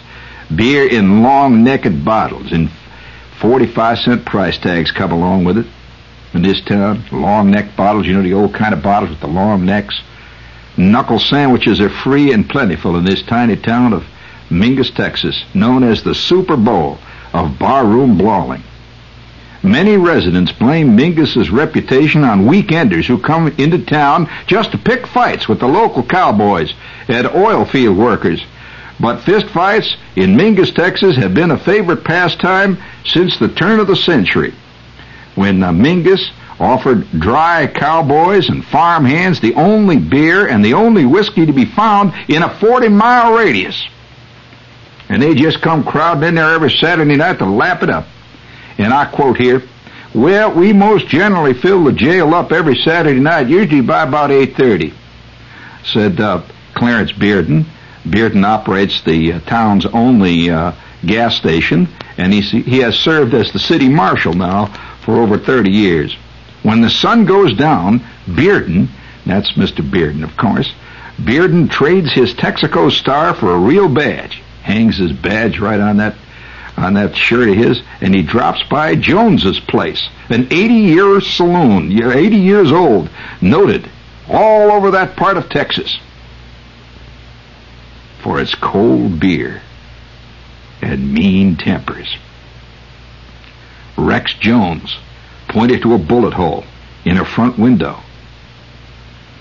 Beer 0.55 0.89
in 0.89 1.23
long-necked 1.23 2.05
bottles 2.05 2.53
and 2.53 2.71
45 3.41 3.99
cent 3.99 4.25
price 4.25 4.59
tags 4.59 4.91
come 4.91 5.13
along 5.13 5.45
with 5.45 5.59
it. 5.59 5.67
In 6.33 6.43
this 6.43 6.61
town, 6.63 7.05
long-necked 7.13 7.77
bottles, 7.77 8.07
you 8.07 8.15
know, 8.15 8.23
the 8.23 8.35
old 8.35 8.55
kind 8.55 8.75
of 8.75 8.83
bottles 8.83 9.11
with 9.11 9.21
the 9.21 9.29
long 9.29 9.65
necks. 9.65 10.01
Knuckle 10.77 11.21
sandwiches 11.21 11.81
are 11.81 11.91
free 11.91 12.33
and 12.33 12.49
plentiful 12.49 12.97
in 12.97 13.05
this 13.05 13.23
tiny 13.23 13.57
town 13.57 13.93
of 13.93 14.05
Mingus, 14.51 14.95
Texas, 14.95 15.45
known 15.55 15.83
as 15.83 16.03
the 16.03 16.15
Super 16.15 16.57
Bowl 16.57 16.99
of 17.33 17.59
barroom 17.59 18.19
brawling. 18.19 18.63
Many 19.63 19.97
residents 19.97 20.53
blame 20.53 20.95
Mingus's 20.95 21.49
reputation 21.49 22.23
on 22.23 22.47
weekenders 22.47 23.07
who 23.07 23.19
come 23.19 23.49
into 23.57 23.83
town 23.85 24.29
just 24.47 24.73
to 24.73 24.79
pick 24.79 25.07
fights 25.07 25.49
with 25.49 25.61
the 25.61 25.67
local 25.67 26.03
cowboys 26.03 26.75
and 27.09 27.27
oil 27.29 27.65
field 27.65 27.97
workers. 27.97 28.45
But 29.01 29.23
fist 29.23 29.47
fights 29.49 29.97
in 30.17 30.37
Mingus, 30.37 30.75
Texas 30.75 31.17
have 31.17 31.33
been 31.33 31.51
a 31.51 31.59
favorite 31.59 32.05
pastime 32.05 32.77
since 33.07 33.39
the 33.39 33.49
turn 33.49 33.81
of 33.81 33.87
the 33.87 33.97
century. 33.97 34.53
When 35.35 35.63
uh, 35.63 35.73
Mingus 35.73 36.31
offered 36.61 37.11
dry 37.19 37.67
cowboys 37.67 38.49
and 38.49 38.65
farm 38.67 39.05
hands 39.05 39.41
the 39.41 39.55
only 39.55 39.97
beer 39.97 40.47
and 40.47 40.65
the 40.65 40.75
only 40.75 41.07
whiskey 41.07 41.47
to 41.47 41.53
be 41.53 41.65
found 41.65 42.13
in 42.29 42.43
a 42.43 42.59
40 42.61 42.89
mile 42.91 43.33
radius. 43.33 43.83
And 45.15 45.23
they 45.23 45.37
just 45.37 45.63
come 45.63 45.85
crowding 45.85 46.31
in 46.31 46.35
there 46.35 46.51
every 46.55 46.73
Saturday 46.73 47.15
night 47.15 47.39
to 47.39 47.47
lap 47.47 47.85
it 47.85 47.89
up. 47.89 48.09
And 48.79 48.93
I 48.93 49.05
quote 49.05 49.37
here, 49.37 49.63
well, 50.13 50.53
we 50.53 50.73
most 50.73 51.07
generally 51.07 51.55
fill 51.55 51.85
the 51.85 51.93
jail 51.93 52.35
up 52.35 52.51
every 52.51 52.75
Saturday 52.75 53.21
night, 53.21 53.47
usually 53.47 53.81
by 53.81 54.03
about 54.03 54.31
8.30, 54.31 54.93
said 55.85 56.21
uh, 56.21 56.43
Clarence 56.75 57.13
Bearden. 57.13 57.65
Bearden 58.05 58.45
operates 58.45 59.03
the 59.03 59.35
uh, 59.35 59.41
town's 59.43 59.87
only 59.87 60.51
uh, 60.51 60.73
gas 61.07 61.37
station, 61.37 61.87
and 62.19 62.35
he 62.35 62.81
has 62.81 62.99
served 62.99 63.35
as 63.35 63.53
the 63.53 63.61
city 63.61 63.89
marshal 63.89 64.35
now 64.35 64.67
for 65.05 65.23
over 65.23 65.39
30 65.39 65.71
years. 65.71 66.13
When 66.65 66.81
the 66.81 66.91
sun 66.91 67.25
goes 67.25 67.57
down, 67.57 68.01
Bearden, 68.27 68.89
that's 69.25 69.53
Mr. 69.53 69.89
Bearden, 69.89 70.25
of 70.25 70.37
course, 70.37 70.75
Bearden 71.19 71.71
trades 71.71 72.13
his 72.13 72.35
Texaco 72.35 72.91
star 72.91 73.33
for 73.33 73.53
a 73.53 73.59
real 73.59 73.89
badge 73.89 74.41
hangs 74.65 74.97
his 74.97 75.13
badge 75.13 75.61
right 75.61 75.81
on 75.81 75.99
that 75.99 76.17
on 76.77 76.95
that 76.95 77.15
shirt 77.15 77.49
of 77.49 77.55
his, 77.55 77.81
and 78.01 78.13
he 78.13 78.23
drops 78.23 78.61
by 78.65 78.97
Jones's 78.97 79.61
place, 79.61 80.09
an 80.29 80.47
80-year 80.47 81.21
saloon, 81.21 81.93
80 81.93 82.37
years 82.37 82.73
old, 82.73 83.09
noted 83.41 83.89
all 84.29 84.73
over 84.73 84.91
that 84.91 85.15
part 85.15 85.37
of 85.37 85.49
Texas 85.49 86.01
for 88.25 88.41
its 88.41 88.57
cold 88.57 89.21
beer 89.21 89.63
and 90.83 91.13
mean 91.13 91.55
tempers. 91.57 92.17
Rex 93.97 94.35
Jones 94.35 94.97
pointed 95.49 95.83
to 95.83 95.95
a 95.95 95.99
bullet 95.99 96.35
hole 96.35 96.65
in 97.05 97.19
a 97.19 97.25
front 97.25 97.57
window. 97.57 98.01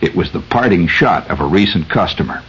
It 0.01 0.15
was 0.15 0.31
the 0.31 0.41
parting 0.41 0.87
shot 0.87 1.31
of 1.31 1.39
a 1.39 1.45
recent 1.45 1.89
customer. 1.89 2.43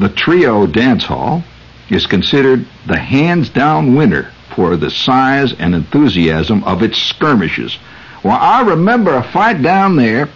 The 0.00 0.08
Trio 0.08 0.66
Dance 0.66 1.04
Hall 1.04 1.44
is 1.90 2.06
considered 2.06 2.66
the 2.86 2.98
hands 2.98 3.50
down 3.50 3.94
winner 3.94 4.32
for 4.56 4.78
the 4.78 4.90
size 4.90 5.52
and 5.52 5.74
enthusiasm 5.74 6.64
of 6.64 6.82
its 6.82 6.96
skirmishes. 6.96 7.78
Well, 8.24 8.38
I 8.40 8.62
remember 8.62 9.14
a 9.14 9.22
fight 9.22 9.60
down 9.60 9.96
there 9.96 10.30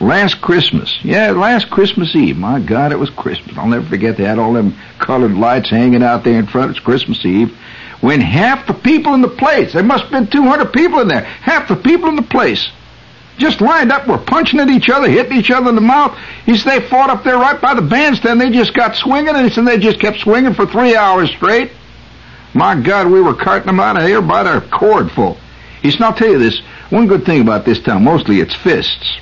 last 0.00 0.40
Christmas. 0.40 0.98
Yeah, 1.04 1.30
last 1.30 1.70
Christmas 1.70 2.16
Eve. 2.16 2.36
My 2.38 2.58
God, 2.58 2.90
it 2.90 2.98
was 2.98 3.10
Christmas. 3.10 3.56
I'll 3.56 3.68
never 3.68 3.86
forget 3.86 4.16
they 4.16 4.24
had 4.24 4.40
all 4.40 4.52
them 4.52 4.76
colored 4.98 5.34
lights 5.34 5.70
hanging 5.70 6.02
out 6.02 6.24
there 6.24 6.40
in 6.40 6.48
front. 6.48 6.72
It's 6.72 6.80
Christmas 6.80 7.24
Eve. 7.24 7.56
When 8.00 8.20
half 8.20 8.66
the 8.66 8.74
people 8.74 9.14
in 9.14 9.20
the 9.20 9.28
place, 9.28 9.74
there 9.74 9.84
must 9.84 10.06
have 10.06 10.12
been 10.12 10.26
200 10.26 10.72
people 10.72 10.98
in 10.98 11.06
there, 11.06 11.22
half 11.22 11.68
the 11.68 11.76
people 11.76 12.08
in 12.08 12.16
the 12.16 12.22
place 12.22 12.68
just 13.38 13.60
lined 13.60 13.92
up, 13.92 14.06
were 14.06 14.18
punching 14.18 14.60
at 14.60 14.68
each 14.68 14.88
other, 14.88 15.08
hitting 15.08 15.36
each 15.38 15.50
other 15.50 15.68
in 15.68 15.74
the 15.74 15.80
mouth. 15.80 16.18
He 16.44 16.56
said 16.56 16.80
they 16.80 16.88
fought 16.88 17.10
up 17.10 17.24
there 17.24 17.38
right 17.38 17.60
by 17.60 17.74
the 17.74 17.82
bandstand. 17.82 18.40
They 18.40 18.50
just 18.50 18.74
got 18.74 18.96
swinging, 18.96 19.34
and 19.34 19.48
he 19.48 19.52
said 19.52 19.66
they 19.66 19.78
just 19.78 20.00
kept 20.00 20.18
swinging 20.18 20.54
for 20.54 20.66
three 20.66 20.96
hours 20.96 21.30
straight. 21.30 21.72
My 22.54 22.80
God, 22.80 23.10
we 23.10 23.20
were 23.20 23.34
carting 23.34 23.66
them 23.66 23.80
out 23.80 23.96
of 23.96 24.02
here 24.02 24.22
by 24.22 24.42
their 24.42 24.60
cord 24.60 25.10
full. 25.12 25.38
He 25.82 25.90
said, 25.90 26.02
I'll 26.02 26.14
tell 26.14 26.28
you 26.28 26.38
this, 26.38 26.60
one 26.90 27.06
good 27.06 27.24
thing 27.24 27.40
about 27.40 27.64
this 27.64 27.80
town, 27.80 28.04
mostly 28.04 28.40
it's 28.40 28.54
fists. 28.56 29.18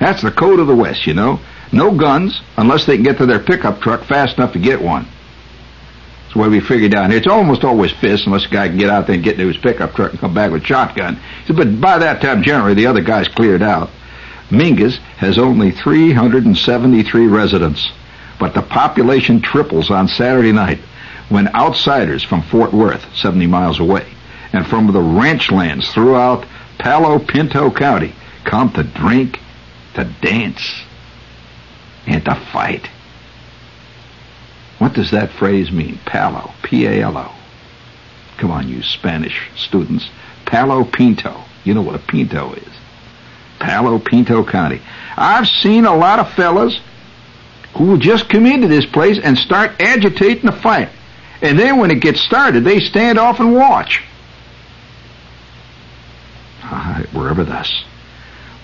That's 0.00 0.22
the 0.22 0.30
code 0.30 0.60
of 0.60 0.66
the 0.66 0.74
West, 0.74 1.06
you 1.06 1.14
know. 1.14 1.40
No 1.72 1.96
guns 1.96 2.40
unless 2.56 2.86
they 2.86 2.96
can 2.96 3.04
get 3.04 3.18
to 3.18 3.26
their 3.26 3.40
pickup 3.40 3.80
truck 3.80 4.04
fast 4.04 4.38
enough 4.38 4.52
to 4.52 4.58
get 4.58 4.80
one. 4.80 5.08
The 6.34 6.40
way 6.40 6.48
we 6.48 6.60
figure 6.60 6.88
down 6.88 7.10
here. 7.10 7.18
It's 7.18 7.28
almost 7.28 7.62
always 7.62 7.92
fists 7.92 8.26
unless 8.26 8.44
a 8.44 8.48
guy 8.48 8.68
can 8.68 8.76
get 8.76 8.90
out 8.90 9.06
there 9.06 9.14
and 9.14 9.22
get 9.22 9.36
to 9.36 9.46
his 9.46 9.56
pickup 9.56 9.94
truck 9.94 10.10
and 10.10 10.20
come 10.20 10.34
back 10.34 10.50
with 10.50 10.66
shotgun. 10.66 11.20
But 11.48 11.80
by 11.80 11.98
that 11.98 12.20
time, 12.20 12.42
generally, 12.42 12.74
the 12.74 12.86
other 12.86 13.02
guy's 13.02 13.28
cleared 13.28 13.62
out. 13.62 13.88
Mingus 14.50 14.98
has 15.18 15.38
only 15.38 15.70
373 15.70 17.26
residents, 17.28 17.90
but 18.38 18.52
the 18.52 18.62
population 18.62 19.40
triples 19.40 19.90
on 19.90 20.08
Saturday 20.08 20.52
night 20.52 20.80
when 21.28 21.54
outsiders 21.54 22.22
from 22.22 22.42
Fort 22.42 22.72
Worth, 22.72 23.06
70 23.16 23.46
miles 23.46 23.80
away, 23.80 24.06
and 24.52 24.66
from 24.66 24.92
the 24.92 25.00
ranch 25.00 25.50
lands 25.50 25.92
throughout 25.92 26.46
Palo 26.78 27.18
Pinto 27.18 27.70
County 27.70 28.12
come 28.44 28.72
to 28.72 28.82
drink, 28.82 29.38
to 29.94 30.04
dance, 30.20 30.82
and 32.06 32.24
to 32.24 32.34
fight. 32.52 32.88
What 34.78 34.94
does 34.94 35.10
that 35.12 35.30
phrase 35.32 35.70
mean? 35.70 35.98
Palo, 36.04 36.52
P-A-L-O. 36.62 37.34
Come 38.38 38.50
on, 38.50 38.68
you 38.68 38.82
Spanish 38.82 39.50
students. 39.56 40.08
Palo 40.44 40.84
Pinto. 40.84 41.44
You 41.64 41.74
know 41.74 41.82
what 41.82 41.94
a 41.94 41.98
pinto 41.98 42.52
is. 42.54 42.68
Palo 43.58 43.98
Pinto 43.98 44.44
County. 44.44 44.82
I've 45.16 45.46
seen 45.46 45.84
a 45.84 45.96
lot 45.96 46.18
of 46.18 46.32
fellas 46.34 46.78
who 47.76 47.86
will 47.86 47.98
just 47.98 48.28
come 48.28 48.46
into 48.46 48.68
this 48.68 48.86
place 48.86 49.18
and 49.22 49.38
start 49.38 49.80
agitating 49.80 50.46
the 50.46 50.52
fight. 50.52 50.90
And 51.40 51.58
then 51.58 51.78
when 51.78 51.90
it 51.90 52.00
gets 52.00 52.20
started, 52.20 52.64
they 52.64 52.80
stand 52.80 53.18
off 53.18 53.40
and 53.40 53.54
watch. 53.54 54.02
Ah, 56.62 57.02
wherever 57.12 57.44
thus. 57.44 57.84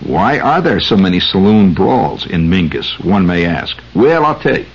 Why 0.01 0.39
are 0.39 0.61
there 0.61 0.79
so 0.79 0.97
many 0.97 1.19
saloon 1.19 1.73
brawls 1.73 2.25
in 2.25 2.49
Mingus, 2.49 3.03
one 3.03 3.25
may 3.27 3.45
ask? 3.45 3.77
Well, 3.93 4.25
I'll 4.25 4.39
tell 4.39 4.57
you. 4.57 4.65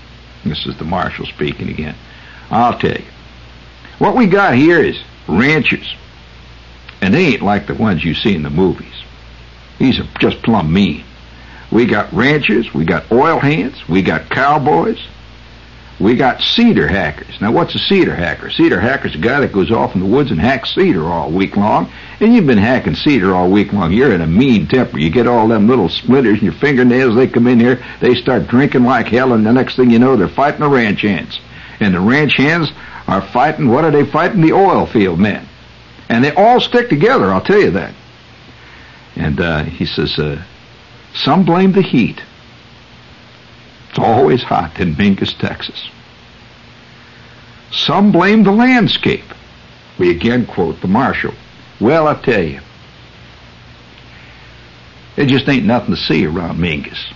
This 0.48 0.66
is 0.66 0.76
the 0.76 0.84
marshal 0.84 1.26
speaking 1.26 1.68
again. 1.68 1.96
I'll 2.50 2.78
tell 2.78 2.96
you. 2.96 3.06
What 3.98 4.16
we 4.16 4.26
got 4.26 4.54
here 4.54 4.80
is 4.82 5.02
ranchers. 5.26 5.94
And 7.00 7.14
they 7.14 7.26
ain't 7.26 7.42
like 7.42 7.66
the 7.66 7.74
ones 7.74 8.04
you 8.04 8.14
see 8.14 8.34
in 8.34 8.42
the 8.42 8.50
movies. 8.50 9.04
These 9.78 10.00
are 10.00 10.08
just 10.18 10.42
plumb 10.42 10.72
mean. 10.72 11.04
We 11.70 11.86
got 11.86 12.12
ranchers, 12.12 12.72
we 12.72 12.84
got 12.84 13.10
oil 13.10 13.38
hands, 13.38 13.88
we 13.88 14.02
got 14.02 14.30
cowboys, 14.30 15.04
we 15.98 16.14
got 16.14 16.42
cedar 16.42 16.86
hackers. 16.86 17.40
Now, 17.40 17.52
what's 17.52 17.74
a 17.74 17.78
cedar 17.78 18.14
hacker? 18.14 18.50
Cedar 18.50 18.80
hacker's 18.80 19.14
a 19.14 19.18
guy 19.18 19.40
that 19.40 19.52
goes 19.52 19.70
off 19.70 19.94
in 19.94 20.00
the 20.00 20.06
woods 20.06 20.30
and 20.30 20.38
hacks 20.38 20.74
cedar 20.74 21.04
all 21.04 21.30
week 21.30 21.56
long. 21.56 21.90
And 22.20 22.34
you've 22.34 22.46
been 22.46 22.58
hacking 22.58 22.94
cedar 22.94 23.34
all 23.34 23.50
week 23.50 23.72
long. 23.72 23.92
You're 23.92 24.12
in 24.12 24.20
a 24.20 24.26
mean 24.26 24.66
temper. 24.66 24.98
You 24.98 25.08
get 25.08 25.26
all 25.26 25.48
them 25.48 25.66
little 25.66 25.88
splinters 25.88 26.38
in 26.38 26.44
your 26.44 26.54
fingernails. 26.54 27.16
They 27.16 27.28
come 27.28 27.46
in 27.46 27.60
here. 27.60 27.82
They 28.00 28.14
start 28.14 28.46
drinking 28.46 28.84
like 28.84 29.06
hell. 29.06 29.32
And 29.32 29.46
the 29.46 29.52
next 29.52 29.76
thing 29.76 29.90
you 29.90 29.98
know, 29.98 30.16
they're 30.16 30.28
fighting 30.28 30.60
the 30.60 30.68
ranch 30.68 31.00
hands. 31.00 31.40
And 31.80 31.94
the 31.94 32.00
ranch 32.00 32.36
hands 32.36 32.70
are 33.06 33.22
fighting, 33.22 33.68
what 33.68 33.84
are 33.84 33.90
they 33.90 34.04
fighting? 34.04 34.42
The 34.42 34.52
oil 34.52 34.86
field 34.86 35.18
men. 35.18 35.48
And 36.08 36.22
they 36.22 36.32
all 36.32 36.60
stick 36.60 36.88
together, 36.88 37.32
I'll 37.32 37.40
tell 37.40 37.60
you 37.60 37.70
that. 37.72 37.94
And 39.16 39.40
uh, 39.40 39.64
he 39.64 39.86
says, 39.86 40.18
uh, 40.18 40.42
some 41.14 41.44
blame 41.44 41.72
the 41.72 41.82
heat. 41.82 42.20
It's 43.90 43.98
always 43.98 44.42
hot 44.42 44.78
in 44.80 44.94
Mingus, 44.94 45.36
Texas. 45.38 45.88
Some 47.70 48.12
blame 48.12 48.42
the 48.42 48.52
landscape. 48.52 49.24
We 49.98 50.10
again 50.10 50.46
quote 50.46 50.80
the 50.80 50.88
marshal. 50.88 51.34
Well, 51.80 52.06
I 52.08 52.14
tell 52.14 52.42
you, 52.42 52.60
there 55.16 55.26
just 55.26 55.48
ain't 55.48 55.64
nothing 55.64 55.94
to 55.94 56.00
see 56.00 56.26
around 56.26 56.58
Mingus. 56.58 57.12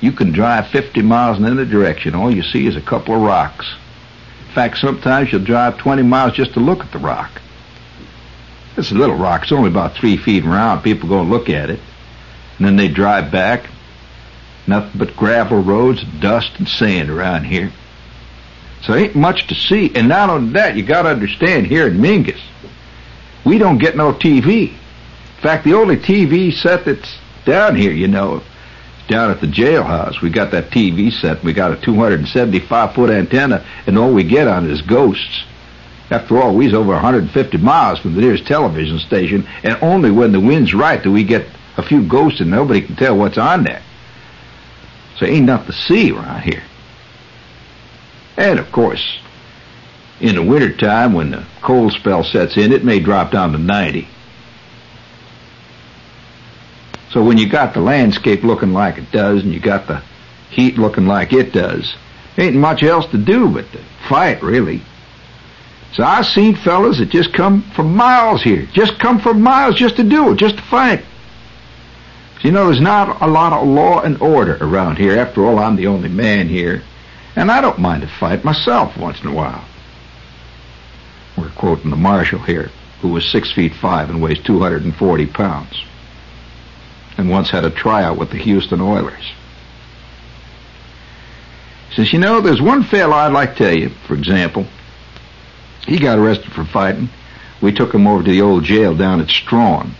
You 0.00 0.12
can 0.12 0.32
drive 0.32 0.68
50 0.68 1.02
miles 1.02 1.38
in 1.38 1.44
any 1.44 1.64
direction. 1.64 2.14
All 2.14 2.34
you 2.34 2.42
see 2.42 2.66
is 2.66 2.76
a 2.76 2.80
couple 2.80 3.14
of 3.14 3.22
rocks. 3.22 3.72
In 4.48 4.54
fact, 4.54 4.78
sometimes 4.78 5.30
you'll 5.30 5.44
drive 5.44 5.78
20 5.78 6.02
miles 6.02 6.34
just 6.34 6.54
to 6.54 6.60
look 6.60 6.80
at 6.80 6.92
the 6.92 6.98
rock. 6.98 7.40
It's 8.76 8.90
a 8.90 8.94
little 8.94 9.16
rock. 9.16 9.42
It's 9.42 9.52
only 9.52 9.70
about 9.70 9.94
three 9.94 10.16
feet 10.16 10.44
around. 10.44 10.82
People 10.82 11.08
go 11.08 11.20
and 11.20 11.30
look 11.30 11.48
at 11.48 11.70
it. 11.70 11.80
And 12.58 12.66
then 12.66 12.76
they 12.76 12.88
drive 12.88 13.30
back. 13.30 13.68
Nothing 14.66 14.98
but 14.98 15.16
gravel 15.16 15.62
roads, 15.62 16.04
dust, 16.20 16.52
and 16.58 16.68
sand 16.68 17.10
around 17.10 17.44
here. 17.44 17.72
So 18.82 18.94
ain't 18.94 19.14
much 19.14 19.46
to 19.48 19.54
see. 19.54 19.94
And 19.94 20.08
not 20.08 20.30
only 20.30 20.52
that, 20.54 20.76
you 20.76 20.82
gotta 20.82 21.08
understand 21.08 21.66
here 21.66 21.86
in 21.86 21.98
Mingus, 21.98 22.40
we 23.44 23.58
don't 23.58 23.78
get 23.78 23.96
no 23.96 24.12
TV. 24.12 24.70
In 24.70 25.42
fact, 25.42 25.64
the 25.64 25.74
only 25.74 25.96
TV 25.96 26.52
set 26.52 26.84
that's 26.84 27.16
down 27.44 27.74
here, 27.74 27.92
you 27.92 28.08
know, 28.08 28.42
down 29.08 29.30
at 29.30 29.40
the 29.40 29.46
jailhouse. 29.46 30.20
We 30.20 30.30
got 30.30 30.52
that 30.52 30.70
TV 30.70 31.12
set. 31.12 31.42
We 31.42 31.52
got 31.52 31.72
a 31.72 31.76
275 31.76 32.94
foot 32.94 33.10
antenna, 33.10 33.64
and 33.86 33.98
all 33.98 34.12
we 34.12 34.22
get 34.24 34.46
on 34.46 34.70
is 34.70 34.80
ghosts. 34.82 35.44
After 36.10 36.40
all, 36.40 36.54
we's 36.54 36.74
over 36.74 36.92
150 36.92 37.58
miles 37.58 37.98
from 37.98 38.14
the 38.14 38.20
nearest 38.20 38.46
television 38.46 38.98
station, 38.98 39.48
and 39.62 39.78
only 39.80 40.10
when 40.10 40.32
the 40.32 40.40
wind's 40.40 40.74
right 40.74 41.02
do 41.02 41.10
we 41.10 41.24
get 41.24 41.46
a 41.76 41.82
few 41.82 42.06
ghosts, 42.06 42.40
and 42.40 42.50
nobody 42.50 42.82
can 42.82 42.96
tell 42.96 43.16
what's 43.16 43.38
on 43.38 43.64
there. 43.64 43.82
So 45.22 45.28
ain't 45.28 45.46
nothing 45.46 45.66
to 45.66 45.72
see 45.72 46.10
around 46.10 46.42
here. 46.42 46.64
And 48.36 48.58
of 48.58 48.72
course, 48.72 49.20
in 50.20 50.34
the 50.34 50.42
wintertime 50.42 51.12
when 51.12 51.30
the 51.30 51.46
cold 51.62 51.92
spell 51.92 52.24
sets 52.24 52.56
in, 52.56 52.72
it 52.72 52.84
may 52.84 52.98
drop 52.98 53.30
down 53.30 53.52
to 53.52 53.58
90. 53.58 54.08
So 57.12 57.22
when 57.22 57.38
you 57.38 57.48
got 57.48 57.72
the 57.72 57.80
landscape 57.80 58.42
looking 58.42 58.72
like 58.72 58.98
it 58.98 59.12
does 59.12 59.44
and 59.44 59.54
you 59.54 59.60
got 59.60 59.86
the 59.86 60.02
heat 60.50 60.76
looking 60.76 61.06
like 61.06 61.32
it 61.32 61.52
does, 61.52 61.94
ain't 62.36 62.56
much 62.56 62.82
else 62.82 63.06
to 63.12 63.18
do 63.18 63.48
but 63.48 63.70
to 63.70 63.78
fight, 64.08 64.42
really. 64.42 64.82
So 65.92 66.02
I've 66.02 66.26
seen 66.26 66.56
fellas 66.56 66.98
that 66.98 67.10
just 67.10 67.32
come 67.32 67.62
for 67.76 67.84
miles 67.84 68.42
here, 68.42 68.66
just 68.72 68.98
come 68.98 69.20
for 69.20 69.34
miles 69.34 69.76
just 69.76 69.94
to 69.98 70.02
do 70.02 70.32
it, 70.32 70.38
just 70.38 70.56
to 70.56 70.62
fight. 70.62 71.04
You 72.42 72.50
know, 72.50 72.66
there's 72.66 72.80
not 72.80 73.22
a 73.22 73.26
lot 73.28 73.52
of 73.52 73.68
law 73.68 74.00
and 74.00 74.20
order 74.20 74.58
around 74.60 74.98
here. 74.98 75.16
After 75.16 75.46
all, 75.46 75.60
I'm 75.60 75.76
the 75.76 75.86
only 75.86 76.08
man 76.08 76.48
here. 76.48 76.82
And 77.36 77.50
I 77.50 77.60
don't 77.60 77.78
mind 77.78 78.02
a 78.02 78.08
fight 78.08 78.44
myself 78.44 78.96
once 78.96 79.20
in 79.20 79.28
a 79.28 79.34
while. 79.34 79.64
We're 81.36 81.50
quoting 81.50 81.90
the 81.90 81.96
marshal 81.96 82.40
here, 82.40 82.70
who 83.00 83.08
was 83.08 83.30
six 83.30 83.52
feet 83.52 83.74
five 83.74 84.10
and 84.10 84.20
weighs 84.20 84.42
240 84.42 85.26
pounds. 85.26 85.84
And 87.16 87.30
once 87.30 87.48
had 87.48 87.64
a 87.64 87.70
tryout 87.70 88.18
with 88.18 88.30
the 88.30 88.38
Houston 88.38 88.80
Oilers. 88.80 89.32
He 91.90 91.94
says, 91.94 92.12
you 92.12 92.18
know, 92.18 92.40
there's 92.40 92.60
one 92.60 92.82
fellow 92.82 93.14
I'd 93.14 93.32
like 93.32 93.52
to 93.52 93.64
tell 93.64 93.74
you, 93.74 93.90
for 94.08 94.14
example. 94.14 94.66
He 95.86 95.98
got 95.98 96.18
arrested 96.18 96.52
for 96.52 96.64
fighting. 96.64 97.08
We 97.60 97.72
took 97.72 97.94
him 97.94 98.08
over 98.08 98.24
to 98.24 98.30
the 98.30 98.42
old 98.42 98.64
jail 98.64 98.96
down 98.96 99.20
at 99.20 99.28
Strawn 99.28 99.94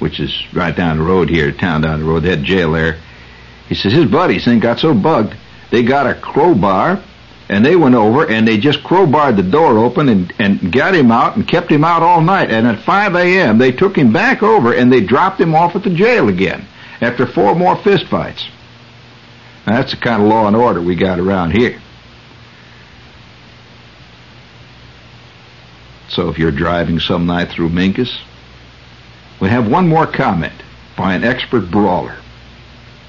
which 0.00 0.18
is 0.20 0.34
right 0.52 0.74
down 0.74 0.98
the 0.98 1.04
road 1.04 1.28
here, 1.28 1.52
town 1.52 1.82
down 1.82 2.00
the 2.00 2.06
road. 2.06 2.20
They 2.20 2.30
had 2.30 2.42
jail 2.42 2.72
there. 2.72 2.98
He 3.68 3.74
says 3.74 3.92
his 3.92 4.06
buddies 4.06 4.46
then 4.46 4.58
got 4.58 4.80
so 4.80 4.94
bugged 4.94 5.34
they 5.70 5.82
got 5.84 6.06
a 6.06 6.14
crowbar 6.14 7.02
and 7.48 7.64
they 7.64 7.74
went 7.74 7.94
over 7.94 8.28
and 8.28 8.46
they 8.46 8.58
just 8.58 8.82
crowbarred 8.82 9.36
the 9.36 9.42
door 9.42 9.78
open 9.78 10.08
and, 10.08 10.32
and 10.38 10.72
got 10.72 10.94
him 10.94 11.10
out 11.10 11.36
and 11.36 11.48
kept 11.48 11.70
him 11.70 11.84
out 11.84 12.02
all 12.02 12.20
night. 12.20 12.50
And 12.50 12.66
at 12.66 12.84
5 12.84 13.14
a.m. 13.16 13.58
they 13.58 13.72
took 13.72 13.96
him 13.96 14.12
back 14.12 14.42
over 14.42 14.72
and 14.72 14.92
they 14.92 15.00
dropped 15.00 15.40
him 15.40 15.54
off 15.54 15.74
at 15.74 15.82
the 15.82 15.90
jail 15.90 16.28
again 16.28 16.66
after 17.00 17.26
four 17.26 17.54
more 17.54 17.76
fistfights. 17.76 18.48
That's 19.66 19.92
the 19.92 19.96
kind 19.96 20.22
of 20.22 20.28
law 20.28 20.46
and 20.46 20.56
order 20.56 20.80
we 20.82 20.96
got 20.96 21.18
around 21.18 21.52
here. 21.52 21.80
So 26.08 26.28
if 26.28 26.38
you're 26.38 26.50
driving 26.50 26.98
some 26.98 27.26
night 27.26 27.50
through 27.50 27.68
Mingus, 27.68 28.18
we 29.40 29.48
have 29.48 29.70
one 29.70 29.88
more 29.88 30.06
comment 30.06 30.62
by 30.96 31.14
an 31.14 31.24
expert 31.24 31.70
brawler 31.70 32.16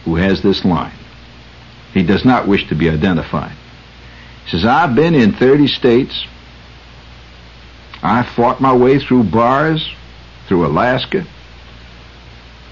who 0.06 0.16
has 0.16 0.42
this 0.42 0.64
line. 0.64 0.94
He 1.94 2.04
does 2.04 2.24
not 2.24 2.48
wish 2.48 2.68
to 2.70 2.76
be 2.76 2.90
identified. 2.90 3.56
He 4.46 4.52
says, 4.52 4.66
I've 4.66 4.96
been 4.96 5.14
in 5.14 5.34
30 5.34 5.68
states. 5.68 6.26
I 8.02 8.24
fought 8.24 8.62
my 8.62 8.74
way 8.74 8.98
through 9.00 9.26
bars, 9.26 9.94
through 10.48 10.66
Alaska, 10.66 11.26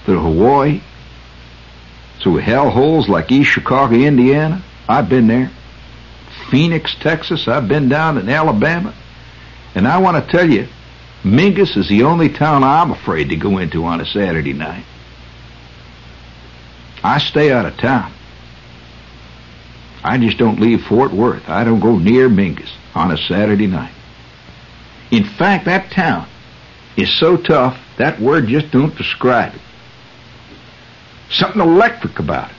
through 0.04 0.20
Hawaii, 0.20 0.80
through 2.22 2.36
hell 2.36 2.70
holes 2.70 3.08
like 3.08 3.30
East 3.30 3.50
Chicago, 3.50 3.94
Indiana. 3.94 4.64
I've 4.88 5.08
been 5.08 5.28
there. 5.28 5.50
Phoenix, 6.50 6.96
Texas. 6.98 7.46
I've 7.46 7.68
been 7.68 7.88
down 7.88 8.18
in 8.18 8.28
Alabama. 8.28 8.94
And 9.74 9.86
I 9.86 9.98
want 9.98 10.24
to 10.24 10.32
tell 10.32 10.50
you, 10.50 10.66
Mingus 11.24 11.76
is 11.76 11.88
the 11.88 12.04
only 12.04 12.30
town 12.30 12.64
I'm 12.64 12.90
afraid 12.90 13.28
to 13.28 13.36
go 13.36 13.58
into 13.58 13.84
on 13.84 14.00
a 14.00 14.06
Saturday 14.06 14.54
night. 14.54 14.84
I 17.02 17.18
stay 17.18 17.52
out 17.52 17.66
of 17.66 17.76
town. 17.76 18.12
I 20.02 20.16
just 20.18 20.38
don't 20.38 20.60
leave 20.60 20.82
Fort 20.82 21.12
Worth. 21.12 21.48
I 21.48 21.64
don't 21.64 21.80
go 21.80 21.98
near 21.98 22.28
Mingus 22.28 22.70
on 22.94 23.10
a 23.10 23.18
Saturday 23.18 23.66
night. 23.66 23.92
In 25.10 25.24
fact, 25.24 25.66
that 25.66 25.90
town 25.90 26.26
is 26.96 27.18
so 27.18 27.36
tough, 27.36 27.78
that 27.98 28.20
word 28.20 28.46
just 28.46 28.70
don't 28.70 28.96
describe 28.96 29.54
it. 29.54 29.60
Something 31.30 31.60
electric 31.60 32.18
about 32.18 32.50
it. 32.50 32.56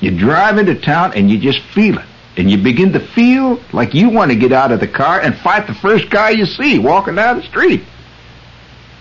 You 0.00 0.18
drive 0.18 0.58
into 0.58 0.74
town 0.74 1.12
and 1.14 1.30
you 1.30 1.38
just 1.38 1.60
feel 1.60 1.98
it. 1.98 2.06
And 2.36 2.50
you 2.50 2.58
begin 2.58 2.92
to 2.92 3.00
feel 3.00 3.60
like 3.72 3.94
you 3.94 4.10
want 4.10 4.30
to 4.30 4.36
get 4.36 4.52
out 4.52 4.70
of 4.70 4.80
the 4.80 4.88
car 4.88 5.20
and 5.20 5.34
fight 5.36 5.66
the 5.66 5.74
first 5.74 6.10
guy 6.10 6.30
you 6.30 6.44
see 6.44 6.78
walking 6.78 7.14
down 7.14 7.38
the 7.38 7.42
street. 7.44 7.82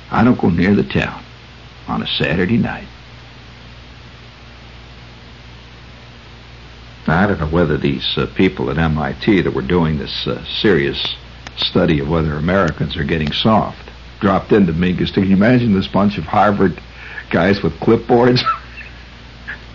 I 0.09 0.23
don't 0.23 0.39
go 0.39 0.49
near 0.49 0.73
the 0.73 0.83
town 0.83 1.23
on 1.87 2.01
a 2.01 2.07
Saturday 2.07 2.57
night. 2.57 2.87
Now, 7.07 7.23
I 7.23 7.27
don't 7.27 7.39
know 7.39 7.47
whether 7.47 7.77
these 7.77 8.17
uh, 8.17 8.27
people 8.35 8.71
at 8.71 8.77
MIT 8.77 9.41
that 9.41 9.53
were 9.53 9.61
doing 9.61 9.97
this 9.97 10.25
uh, 10.25 10.43
serious 10.61 11.15
study 11.57 11.99
of 11.99 12.09
whether 12.09 12.33
Americans 12.33 12.97
are 12.97 13.03
getting 13.03 13.31
soft 13.31 13.91
dropped 14.19 14.51
into 14.51 14.73
Mingus. 14.73 15.13
Can 15.13 15.25
you 15.25 15.35
imagine 15.35 15.73
this 15.73 15.87
bunch 15.87 16.17
of 16.17 16.23
Harvard 16.23 16.81
guys 17.29 17.61
with 17.61 17.73
clipboards 17.73 18.41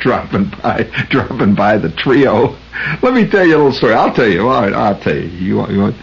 dropping 0.01 0.51
by, 0.63 0.83
dropping 1.11 1.55
by 1.55 1.79
the 1.79 1.91
trio? 1.91 2.57
Let 3.03 3.15
me 3.15 3.29
tell 3.29 3.47
you 3.47 3.57
a 3.57 3.59
little 3.59 3.73
story. 3.73 3.95
I'll 3.95 4.15
tell 4.15 4.29
you. 4.29 4.49
All 4.49 4.63
right, 4.63 4.73
I'll 4.73 4.99
tell 5.01 5.17
you. 5.17 5.29
You 5.29 5.57
want? 5.57 5.73
You 5.73 5.81
want? 5.81 5.97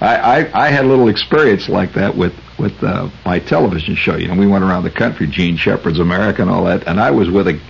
I, 0.00 0.16
I, 0.16 0.66
I 0.66 0.70
had 0.70 0.84
a 0.84 0.88
little 0.88 1.08
experience 1.08 1.68
like 1.68 1.92
that 1.94 2.16
with 2.16 2.34
with 2.58 2.82
uh, 2.82 3.08
my 3.24 3.38
television 3.38 3.94
show. 3.94 4.16
You 4.16 4.28
know, 4.28 4.34
we 4.34 4.46
went 4.46 4.64
around 4.64 4.84
the 4.84 4.90
country, 4.90 5.26
Jean 5.26 5.56
Shepherd's 5.56 5.98
America 5.98 6.42
and 6.42 6.50
all 6.50 6.64
that, 6.64 6.86
and 6.86 7.00
I 7.00 7.10
was 7.10 7.30
with 7.30 7.48
a 7.48 7.60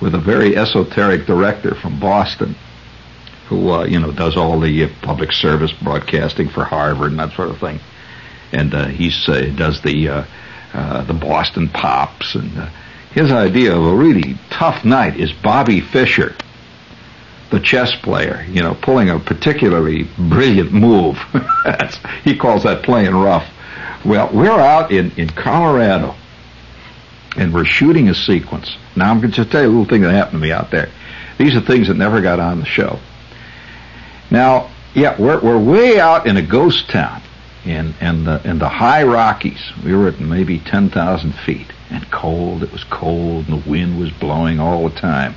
with 0.00 0.14
a 0.14 0.18
very 0.20 0.56
esoteric 0.56 1.26
director 1.26 1.74
from 1.74 1.98
Boston 2.00 2.54
who 3.48 3.70
uh, 3.70 3.84
you 3.84 3.98
know 3.98 4.12
does 4.12 4.36
all 4.36 4.60
the 4.60 4.84
uh, 4.84 4.88
public 5.02 5.32
service 5.32 5.72
broadcasting 5.82 6.48
for 6.48 6.64
Harvard 6.64 7.10
and 7.10 7.18
that 7.18 7.32
sort 7.32 7.50
of 7.50 7.58
thing, 7.58 7.80
and 8.52 8.72
uh, 8.72 8.86
he 8.86 9.10
uh, 9.28 9.40
does 9.56 9.82
the 9.82 10.08
uh, 10.08 10.24
uh, 10.72 11.04
the 11.04 11.14
Boston 11.14 11.68
Pops, 11.68 12.36
and 12.36 12.56
uh, 12.56 12.70
his 13.12 13.32
idea 13.32 13.76
of 13.76 13.84
a 13.84 13.94
really 13.94 14.38
tough 14.50 14.84
night 14.84 15.18
is 15.18 15.32
Bobby 15.32 15.80
Fischer, 15.80 16.34
the 17.50 17.60
chess 17.60 17.94
player, 17.96 18.46
you 18.48 18.62
know, 18.62 18.76
pulling 18.80 19.10
a 19.10 19.18
particularly 19.18 20.08
brilliant 20.16 20.72
move. 20.72 21.16
he 22.24 22.36
calls 22.36 22.62
that 22.62 22.84
playing 22.84 23.14
rough. 23.14 23.48
Well, 24.04 24.30
we're 24.32 24.50
out 24.50 24.92
in 24.92 25.10
in 25.12 25.28
Colorado, 25.28 26.14
and 27.36 27.52
we're 27.52 27.64
shooting 27.64 28.08
a 28.08 28.14
sequence. 28.14 28.76
Now 28.96 29.10
I'm 29.10 29.20
going 29.20 29.32
to 29.32 29.36
just 29.36 29.50
tell 29.50 29.62
you 29.62 29.68
a 29.68 29.70
little 29.70 29.86
thing 29.86 30.02
that 30.02 30.12
happened 30.12 30.40
to 30.40 30.46
me 30.46 30.52
out 30.52 30.70
there. 30.70 30.88
These 31.38 31.56
are 31.56 31.60
things 31.60 31.88
that 31.88 31.96
never 31.96 32.20
got 32.20 32.38
on 32.38 32.60
the 32.60 32.66
show. 32.66 32.98
Now, 34.30 34.70
yeah, 34.94 35.20
we're 35.20 35.40
we're 35.40 35.58
way 35.58 35.98
out 35.98 36.26
in 36.26 36.36
a 36.36 36.42
ghost 36.42 36.88
town, 36.90 37.22
in 37.64 37.94
in 38.00 38.24
the 38.24 38.40
in 38.48 38.58
the 38.58 38.68
high 38.68 39.02
Rockies. 39.02 39.72
We 39.84 39.94
were 39.94 40.08
at 40.08 40.20
maybe 40.20 40.60
ten 40.60 40.90
thousand 40.90 41.34
feet, 41.34 41.72
and 41.90 42.10
cold. 42.10 42.62
It 42.62 42.72
was 42.72 42.84
cold, 42.84 43.48
and 43.48 43.62
the 43.62 43.70
wind 43.70 43.98
was 43.98 44.10
blowing 44.10 44.60
all 44.60 44.88
the 44.88 44.94
time 44.94 45.34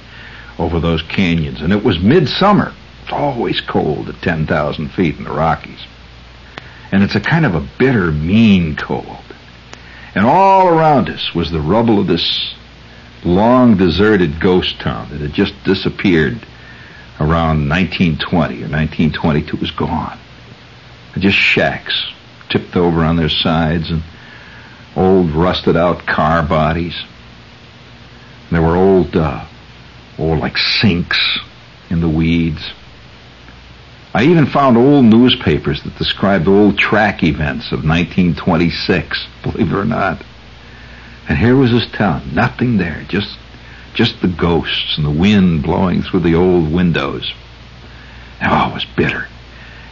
over 0.57 0.79
those 0.79 1.01
canyons, 1.01 1.61
and 1.61 1.73
it 1.73 1.83
was 1.83 1.99
midsummer. 1.99 2.73
It's 3.03 3.11
always 3.11 3.59
cold 3.61 4.09
at 4.09 4.21
ten 4.21 4.45
thousand 4.47 4.89
feet 4.89 5.17
in 5.17 5.23
the 5.23 5.31
Rockies, 5.31 5.85
and 6.91 7.03
it's 7.03 7.15
a 7.15 7.19
kind 7.19 7.45
of 7.45 7.55
a 7.55 7.67
bitter, 7.77 8.11
mean 8.11 8.75
cold. 8.75 9.05
And 10.15 10.25
all 10.25 10.67
around 10.67 11.09
us 11.09 11.33
was 11.33 11.51
the 11.51 11.59
rubble 11.59 11.99
of 11.99 12.07
this 12.07 12.53
long 13.23 13.77
deserted 13.77 14.39
ghost 14.39 14.79
town 14.79 15.09
that 15.09 15.21
had 15.21 15.33
just 15.33 15.53
disappeared 15.63 16.45
around 17.19 17.69
1920 17.69 18.55
or 18.55 18.69
1922 18.69 19.55
It 19.55 19.61
was 19.61 19.71
gone. 19.71 20.19
Just 21.17 21.37
shacks 21.37 22.11
tipped 22.49 22.75
over 22.75 23.03
on 23.03 23.15
their 23.15 23.29
sides 23.29 23.89
and 23.89 24.03
old 24.95 25.31
rusted 25.31 25.75
out 25.75 26.05
car 26.05 26.43
bodies. 26.43 26.95
There 28.51 28.61
were 28.61 28.75
old, 28.75 29.15
uh, 29.15 29.45
old 30.17 30.39
like 30.39 30.57
sinks 30.57 31.39
in 31.89 32.01
the 32.01 32.09
weeds. 32.09 32.71
I 34.13 34.25
even 34.25 34.45
found 34.45 34.77
old 34.77 35.05
newspapers 35.05 35.81
that 35.83 35.97
described 35.97 36.47
old 36.47 36.77
track 36.77 37.23
events 37.23 37.71
of 37.71 37.83
1926, 37.83 39.27
believe 39.41 39.71
it 39.71 39.75
or 39.75 39.85
not. 39.85 40.23
And 41.27 41.37
here 41.37 41.55
was 41.55 41.71
this 41.71 41.89
town, 41.91 42.31
nothing 42.33 42.77
there, 42.77 43.03
just 43.07 43.37
just 43.93 44.21
the 44.21 44.27
ghosts 44.27 44.97
and 44.97 45.05
the 45.05 45.11
wind 45.11 45.63
blowing 45.63 46.01
through 46.01 46.21
the 46.21 46.35
old 46.35 46.71
windows. 46.71 47.31
Oh, 48.41 48.69
it 48.69 48.73
was 48.73 48.85
bitter. 48.97 49.27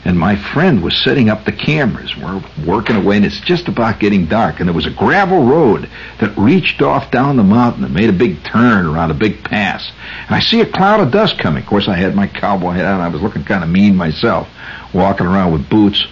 And 0.04 0.18
my 0.18 0.36
friend 0.36 0.82
was 0.82 0.98
setting 1.04 1.30
up 1.30 1.46
the 1.46 1.52
cameras. 1.52 2.18
We're 2.18 2.44
working 2.66 2.96
away, 2.96 3.18
and 3.18 3.26
it's 3.26 3.40
just 3.40 3.68
about 3.68 4.00
getting 4.00 4.26
dark. 4.26 4.60
And 4.60 4.68
there 4.68 4.74
was 4.74 4.88
a 4.88 4.92
gravel 4.92 5.44
road 5.44 5.88
that 6.20 6.36
reached 6.36 6.82
off 6.82 7.12
down 7.12 7.38
the 7.38 7.44
mountain 7.44 7.84
and 7.84 7.94
made 7.94 8.10
a 8.10 8.14
big 8.14 8.44
turn 8.44 8.88
around 8.88 9.12
a 9.12 9.14
big 9.14 9.44
pass. 9.44 9.92
And 10.26 10.36
I 10.36 10.40
see 10.40 10.62
a 10.62 10.66
cloud 10.66 11.02
of 11.02 11.12
dust 11.12 11.38
coming. 11.38 11.62
Of 11.62 11.70
course, 11.70 11.88
I 11.88 11.96
had 11.96 12.16
my 12.16 12.26
cowboy 12.26 12.72
hat 12.72 12.86
on. 12.86 13.00
I 13.00 13.10
was 13.10 13.22
looking 13.22 13.44
kind 13.44 13.64
of 13.64 13.70
mean 13.70 13.96
myself, 13.96 14.48
walking 14.92 15.28
around 15.28 15.54
with 15.54 15.70
boots. 15.70 16.04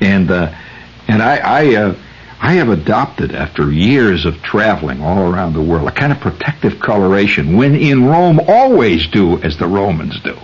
And 0.00 0.30
uh, 0.30 0.54
and 1.08 1.20
I, 1.20 1.36
I 1.38 1.74
uh, 1.74 1.94
I 2.40 2.54
have 2.54 2.70
adopted, 2.70 3.34
after 3.34 3.70
years 3.72 4.24
of 4.24 4.42
traveling 4.42 5.00
all 5.00 5.32
around 5.32 5.52
the 5.52 5.62
world, 5.62 5.86
a 5.86 5.92
kind 5.92 6.10
of 6.10 6.18
protective 6.18 6.80
coloration. 6.80 7.56
When 7.56 7.76
in 7.76 8.04
Rome, 8.04 8.40
always 8.48 9.06
do 9.06 9.40
as 9.42 9.58
the 9.58 9.68
Romans 9.68 10.20
do. 10.20 10.36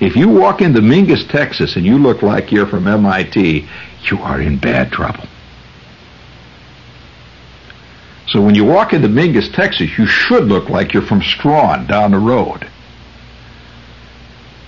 If 0.00 0.14
you 0.14 0.28
walk 0.28 0.60
into 0.60 0.80
Mingus, 0.80 1.28
Texas, 1.28 1.76
and 1.76 1.84
you 1.84 1.98
look 1.98 2.22
like 2.22 2.52
you're 2.52 2.66
from 2.66 2.86
MIT, 2.86 3.68
you 4.04 4.18
are 4.18 4.40
in 4.40 4.58
bad 4.58 4.92
trouble. 4.92 5.24
So 8.28 8.40
when 8.42 8.54
you 8.54 8.64
walk 8.64 8.92
into 8.92 9.08
Mingus, 9.08 9.52
Texas, 9.52 9.96
you 9.98 10.06
should 10.06 10.44
look 10.44 10.68
like 10.68 10.92
you're 10.92 11.02
from 11.02 11.22
Strawn 11.22 11.86
down 11.86 12.10
the 12.10 12.18
road. 12.18 12.68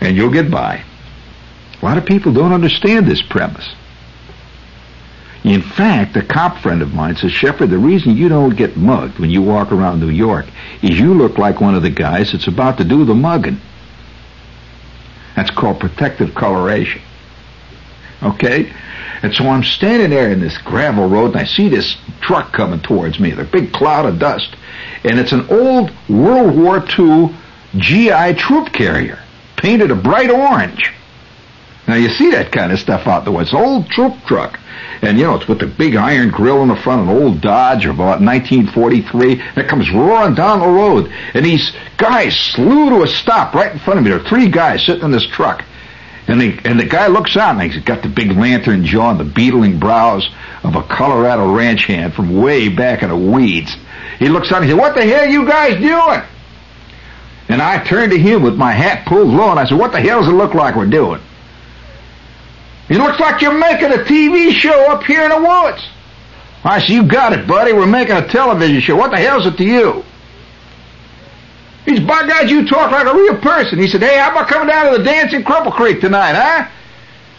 And 0.00 0.16
you'll 0.16 0.32
get 0.32 0.50
by. 0.50 0.82
A 1.80 1.84
lot 1.84 1.98
of 1.98 2.06
people 2.06 2.32
don't 2.32 2.52
understand 2.52 3.06
this 3.06 3.22
premise. 3.22 3.68
In 5.44 5.62
fact, 5.62 6.16
a 6.16 6.22
cop 6.22 6.58
friend 6.58 6.82
of 6.82 6.92
mine 6.92 7.16
says, 7.16 7.32
Shepherd, 7.32 7.70
the 7.70 7.78
reason 7.78 8.16
you 8.16 8.28
don't 8.28 8.56
get 8.56 8.76
mugged 8.76 9.18
when 9.18 9.30
you 9.30 9.42
walk 9.42 9.72
around 9.72 10.00
New 10.00 10.10
York 10.10 10.46
is 10.82 10.98
you 10.98 11.14
look 11.14 11.38
like 11.38 11.60
one 11.60 11.74
of 11.74 11.82
the 11.82 11.90
guys 11.90 12.32
that's 12.32 12.48
about 12.48 12.78
to 12.78 12.84
do 12.84 13.04
the 13.04 13.14
mugging. 13.14 13.60
That's 15.40 15.56
called 15.56 15.80
protective 15.80 16.34
coloration. 16.34 17.00
Okay? 18.22 18.70
And 19.22 19.34
so 19.34 19.48
I'm 19.48 19.64
standing 19.64 20.10
there 20.10 20.30
in 20.30 20.38
this 20.38 20.58
gravel 20.58 21.08
road 21.08 21.30
and 21.30 21.36
I 21.36 21.44
see 21.44 21.70
this 21.70 21.96
truck 22.20 22.52
coming 22.52 22.80
towards 22.80 23.18
me, 23.18 23.30
the 23.30 23.44
big 23.44 23.72
cloud 23.72 24.04
of 24.04 24.18
dust. 24.18 24.54
And 25.02 25.18
it's 25.18 25.32
an 25.32 25.48
old 25.48 25.92
World 26.10 26.54
War 26.58 26.84
II 26.86 27.34
GI 27.74 28.34
troop 28.34 28.70
carrier, 28.74 29.18
painted 29.56 29.90
a 29.90 29.94
bright 29.94 30.28
orange. 30.28 30.92
Now 31.88 31.94
you 31.94 32.10
see 32.10 32.32
that 32.32 32.52
kind 32.52 32.70
of 32.70 32.78
stuff 32.78 33.06
out 33.06 33.24
there. 33.24 33.40
It's 33.40 33.52
an 33.52 33.60
old 33.60 33.88
troop 33.88 34.12
truck. 34.26 34.60
And 35.02 35.18
you 35.18 35.24
know, 35.24 35.36
it's 35.36 35.48
with 35.48 35.60
the 35.60 35.66
big 35.66 35.96
iron 35.96 36.30
grill 36.30 36.62
in 36.62 36.68
the 36.68 36.76
front, 36.76 37.08
an 37.08 37.16
old 37.16 37.40
Dodge 37.40 37.86
of 37.86 37.94
about 37.94 38.20
1943. 38.20 39.40
And 39.40 39.58
it 39.58 39.68
comes 39.68 39.90
roaring 39.90 40.34
down 40.34 40.60
the 40.60 40.68
road. 40.68 41.10
And 41.34 41.44
these 41.44 41.72
guys 41.96 42.36
slew 42.36 42.90
to 42.90 43.02
a 43.02 43.08
stop 43.08 43.54
right 43.54 43.72
in 43.72 43.78
front 43.78 43.98
of 43.98 44.04
me. 44.04 44.10
There 44.10 44.20
are 44.20 44.28
three 44.28 44.48
guys 44.48 44.84
sitting 44.84 45.04
in 45.04 45.10
this 45.10 45.26
truck. 45.26 45.64
And 46.28 46.40
the, 46.40 46.60
and 46.64 46.78
the 46.78 46.84
guy 46.84 47.08
looks 47.08 47.36
out 47.36 47.58
and 47.58 47.72
he's 47.72 47.82
got 47.82 48.02
the 48.02 48.08
big 48.08 48.30
lantern 48.32 48.84
jaw 48.84 49.10
and 49.10 49.18
the 49.18 49.24
beetling 49.24 49.80
brows 49.80 50.28
of 50.62 50.76
a 50.76 50.82
Colorado 50.82 51.52
ranch 51.52 51.86
hand 51.86 52.14
from 52.14 52.40
way 52.40 52.68
back 52.68 53.02
in 53.02 53.08
the 53.08 53.16
weeds. 53.16 53.74
He 54.18 54.28
looks 54.28 54.52
out 54.52 54.62
and 54.62 54.66
he 54.66 54.70
says, 54.70 54.78
what 54.78 54.94
the 54.94 55.04
hell 55.04 55.24
are 55.24 55.26
you 55.26 55.46
guys 55.46 55.80
doing? 55.80 56.22
And 57.48 57.60
I 57.60 57.82
turned 57.82 58.12
to 58.12 58.18
him 58.18 58.42
with 58.42 58.54
my 58.54 58.70
hat 58.70 59.06
pulled 59.06 59.28
low 59.28 59.50
and 59.50 59.58
I 59.58 59.64
said, 59.64 59.78
what 59.78 59.92
the 59.92 60.00
hell 60.00 60.20
does 60.20 60.28
it 60.28 60.32
look 60.32 60.54
like 60.54 60.76
we're 60.76 60.86
doing? 60.86 61.20
It 62.90 62.98
looks 62.98 63.20
like 63.20 63.40
you're 63.40 63.56
making 63.56 63.92
a 63.92 64.02
TV 64.02 64.50
show 64.50 64.90
up 64.90 65.04
here 65.04 65.22
in 65.22 65.30
the 65.30 65.38
woods. 65.38 65.88
I 66.64 66.80
said, 66.80 66.90
you 66.90 67.06
got 67.06 67.32
it, 67.32 67.46
buddy. 67.46 67.72
We're 67.72 67.86
making 67.86 68.16
a 68.16 68.26
television 68.26 68.80
show. 68.80 68.96
What 68.96 69.12
the 69.12 69.16
hell's 69.16 69.46
it 69.46 69.56
to 69.58 69.64
you? 69.64 70.02
He 71.86 71.96
said, 71.96 72.06
by 72.06 72.26
God, 72.26 72.50
you 72.50 72.68
talk 72.68 72.90
like 72.90 73.06
a 73.06 73.14
real 73.14 73.38
person. 73.38 73.78
He 73.78 73.86
said, 73.86 74.02
hey, 74.02 74.18
how 74.18 74.32
about 74.32 74.48
coming 74.48 74.68
down 74.68 74.90
to 74.90 74.98
the 74.98 75.04
dance 75.04 75.32
in 75.32 75.44
Cripple 75.44 75.72
Creek 75.72 76.00
tonight, 76.00 76.34
huh? 76.34 76.68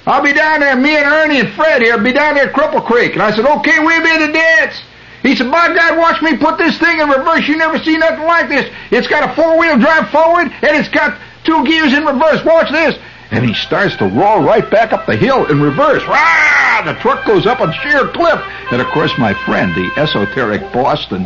I'll 0.07 0.23
be 0.23 0.34
down 0.34 0.61
there, 0.61 0.76
me 0.78 0.95
and 0.95 1.05
Ernie 1.05 1.41
and 1.41 1.53
Fred 1.53 1.82
here, 1.82 2.01
be 2.01 2.13
down 2.13 2.36
there 2.36 2.47
at 2.47 2.55
Cripple 2.55 2.84
Creek. 2.84 3.13
And 3.13 3.21
I 3.21 3.36
said, 3.36 3.45
okay, 3.45 3.78
we'll 3.80 4.01
be 4.01 4.09
at 4.09 4.26
the 4.26 4.32
dance. 4.32 4.82
He 5.21 5.36
said, 5.36 5.51
by 5.51 5.67
God, 5.67 5.97
watch 5.99 6.21
me 6.21 6.38
put 6.38 6.57
this 6.57 6.80
thing 6.80 7.01
in 7.01 7.09
reverse. 7.09 7.45
You 7.47 7.57
never 7.57 7.78
see 7.78 7.97
nothing 7.97 8.26
like 8.26 8.47
this. 8.47 8.73
It's 8.89 9.07
got 9.07 9.30
a 9.30 9.36
four-wheel 9.36 9.80
drive 9.80 10.09
forward, 10.09 10.47
and 10.47 10.78
it's 10.78 10.89
got 10.89 11.19
two 11.43 11.63
gears 11.65 11.93
in 11.93 12.05
reverse. 12.05 12.43
Watch 12.45 12.71
this 12.71 12.97
and 13.32 13.45
he 13.45 13.53
starts 13.53 13.95
to 13.97 14.05
roll 14.07 14.43
right 14.43 14.69
back 14.69 14.91
up 14.91 15.05
the 15.05 15.15
hill 15.15 15.49
in 15.49 15.61
reverse. 15.61 16.03
Rah! 16.05 16.84
The 16.84 16.93
truck 16.95 17.25
goes 17.25 17.47
up 17.47 17.61
a 17.61 17.71
sheer 17.73 18.07
cliff. 18.09 18.39
And 18.71 18.82
of 18.82 18.88
course, 18.88 19.17
my 19.17 19.34
friend, 19.45 19.73
the 19.73 19.89
esoteric 19.99 20.61
Boston 20.73 21.23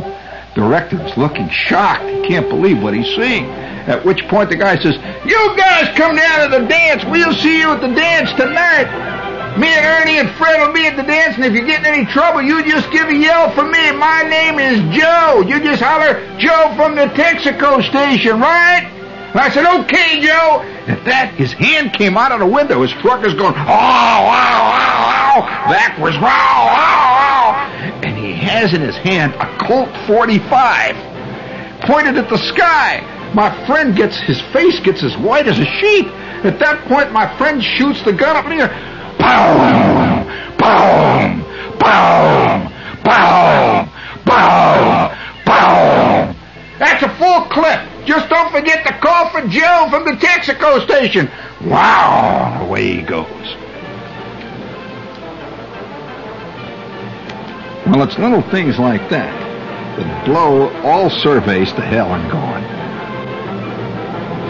director, 0.53 1.03
is 1.03 1.18
looking 1.18 1.49
shocked. 1.49 2.03
He 2.03 2.28
can't 2.28 2.47
believe 2.47 2.82
what 2.82 2.93
he's 2.93 3.14
seeing. 3.16 3.45
At 3.86 4.06
which 4.06 4.28
point 4.28 4.49
the 4.49 4.56
guy 4.56 4.78
says, 4.78 4.95
You 5.26 5.58
guys 5.58 5.95
come 5.97 6.16
down 6.16 6.49
to 6.49 6.60
the 6.60 6.68
dance. 6.68 7.03
We'll 7.06 7.34
see 7.34 7.60
you 7.60 7.72
at 7.72 7.82
the 7.82 7.93
dance 7.93 8.32
tonight. 8.34 9.16
Me 9.58 9.68
and 9.68 9.86
Ernie 9.86 10.20
and 10.20 10.30
Fred 10.32 10.60
will 10.60 10.74
be 10.74 10.86
at 10.86 10.97
the 10.97 11.03
dance, 11.03 11.38
and 11.38 11.45
if 11.45 11.53
you 11.53 11.66
get 11.66 11.80
in 11.80 11.86
any 11.86 12.06
trouble, 12.06 12.41
you 12.41 12.62
just 12.66 12.91
give 12.91 13.08
a 13.08 13.16
yell 13.16 13.51
for 13.51 13.64
me. 13.64 13.91
My 13.93 14.24
name 14.24 14.60
is 14.60 14.80
Joe. 14.93 15.45
You 15.47 15.64
just 15.64 15.82
holler, 15.82 16.20
Joe 16.38 16.74
from 16.76 16.95
the 16.95 17.06
Texaco 17.16 17.82
station, 17.82 18.41
right? 18.41 18.84
And 18.84 19.39
I 19.39 19.49
said, 19.49 19.66
okay, 19.82 20.20
Joe. 20.20 20.75
At 20.88 21.04
that, 21.06 21.34
his 21.34 21.52
hand 21.52 21.94
came 21.94 22.16
out 22.16 22.32
of 22.32 22.40
the 22.40 22.46
window. 22.46 22.84
His 22.84 22.92
truck 23.02 23.26
is 23.26 23.34
going, 23.34 23.56
oh, 23.56 23.58
wow, 23.58 24.22
wow, 24.30 25.42
wow, 25.42 25.72
backwards, 25.72 26.16
wow, 26.18 26.22
wow, 26.22 27.10
wow. 27.18 28.02
And 28.04 28.16
he 28.16 28.34
has 28.34 28.74
in 28.74 28.82
his 28.82 28.96
hand 28.98 29.34
a 29.34 29.58
Colt 29.66 29.90
45 30.06 30.96
pointed 31.82 32.18
at 32.18 32.30
the 32.30 32.38
sky. 32.38 33.02
My 33.34 33.50
friend 33.66 33.96
gets, 33.96 34.18
his 34.18 34.40
face 34.54 34.80
gets 34.80 35.04
as 35.04 35.18
white 35.18 35.48
as 35.48 35.58
a 35.58 35.66
sheet. 35.66 36.06
At 36.46 36.60
that 36.60 36.86
point, 36.88 37.12
my 37.12 37.36
friend 37.38 37.64
shoots 37.64 38.04
the 38.04 38.14
gun 38.14 38.38
up 38.38 38.46
in 38.46 38.58
the 38.58 38.64
air. 38.66 38.74
Boom! 39.18 40.22
Boom! 40.62 41.42
Boom! 41.82 42.70
Boom! 43.02 43.90
Boom! 44.22 45.10
Boom! 45.46 46.36
That's 46.78 47.02
a 47.02 47.10
full 47.18 47.46
clip. 47.50 47.95
Just 48.06 48.30
don't 48.30 48.51
forget 48.51 48.86
to 48.86 48.93
call 48.99 49.30
for 49.30 49.41
Joe 49.47 49.88
from 49.89 50.06
the 50.06 50.12
Texaco 50.12 50.84
station. 50.86 51.30
Wow! 51.66 52.62
Away 52.62 52.97
he 52.97 53.01
goes. 53.01 53.26
Well, 57.88 58.03
it's 58.03 58.18
little 58.18 58.41
things 58.49 58.80
like 58.80 59.10
that 59.10 59.45
that 59.97 60.26
blow 60.26 60.70
all 60.84 61.10
surveys 61.10 61.72
to 61.74 61.82
hell 61.82 62.14
and 62.14 62.32
gone. 62.32 62.64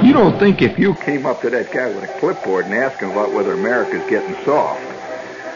You 0.05 0.13
don't 0.13 0.37
think 0.39 0.61
if 0.61 0.77
you 0.77 0.93
came 0.95 1.25
up 1.25 1.41
to 1.41 1.49
that 1.49 1.71
guy 1.71 1.87
with 1.87 2.03
a 2.03 2.19
clipboard 2.19 2.65
and 2.65 2.73
asked 2.73 3.01
him 3.01 3.11
about 3.11 3.33
whether 3.33 3.53
America's 3.53 4.09
getting 4.09 4.35
soft 4.43 4.81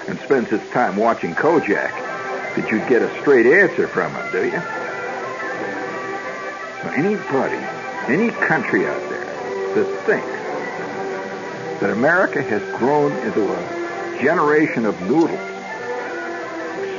and 0.07 0.19
spends 0.21 0.49
his 0.49 0.61
time 0.71 0.95
watching 0.95 1.35
Kojak 1.35 1.91
that 2.55 2.71
you'd 2.71 2.87
get 2.87 3.01
a 3.01 3.21
straight 3.21 3.45
answer 3.45 3.87
from 3.87 4.13
him, 4.13 4.31
do 4.31 4.45
you? 4.45 4.61
Anybody, 6.95 7.57
any 8.09 8.31
country 8.31 8.87
out 8.87 9.09
there 9.09 9.25
that 9.75 10.05
thinks 10.05 11.81
that 11.81 11.91
America 11.91 12.41
has 12.41 12.61
grown 12.79 13.11
into 13.25 13.53
a 13.53 14.19
generation 14.21 14.85
of 14.85 14.99
noodles 15.01 15.39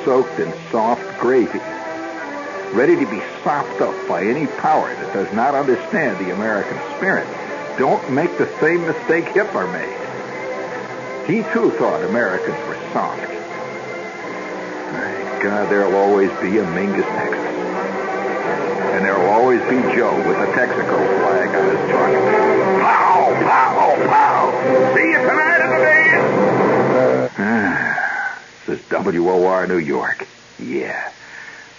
soaked 0.04 0.38
in 0.38 0.52
soft 0.70 1.02
gravy, 1.20 1.58
ready 2.72 2.96
to 2.96 3.10
be 3.10 3.20
sopped 3.42 3.80
up 3.80 4.08
by 4.08 4.24
any 4.24 4.46
power 4.46 4.94
that 4.94 5.12
does 5.12 5.32
not 5.34 5.54
understand 5.54 6.18
the 6.24 6.32
American 6.32 6.78
spirit, 6.96 7.26
don't 7.78 8.10
make 8.10 8.36
the 8.38 8.48
same 8.60 8.86
mistake 8.86 9.26
Hitler 9.28 9.66
made. 9.72 9.96
He 11.26 11.42
too 11.52 11.70
thought 11.72 12.02
Americans 12.02 12.56
were 12.66 12.78
soft. 12.92 13.20
My 14.92 15.40
God, 15.42 15.70
there'll 15.70 15.96
always 15.96 16.30
be 16.40 16.58
a 16.58 16.64
Mingus, 16.64 17.04
Texas. 17.04 17.59
And 18.94 19.04
there'll 19.04 19.30
always 19.30 19.60
be 19.62 19.80
Joe 19.94 20.16
with 20.16 20.36
a 20.36 20.46
Texaco 20.52 20.98
flag 21.20 21.48
on 21.54 21.64
his 21.76 21.90
truck. 21.90 22.12
Pow, 22.82 23.34
pow, 23.46 23.96
pow. 24.06 24.40
See 24.94 25.08
you 25.10 25.18
tonight 25.18 25.60
at 25.60 25.70
the 25.70 25.82
dance. 25.84 26.30
This 28.66 28.78
is 28.80 28.84
WOR 28.90 29.66
New 29.66 29.78
York. 29.78 30.26
Yeah. 30.58 31.10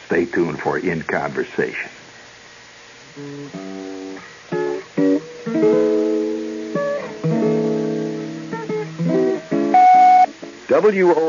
Stay 0.07 0.25
tuned 0.25 0.59
for 0.59 0.77
In 0.77 1.03
Conversation. 1.03 1.89
WOR 10.69 11.21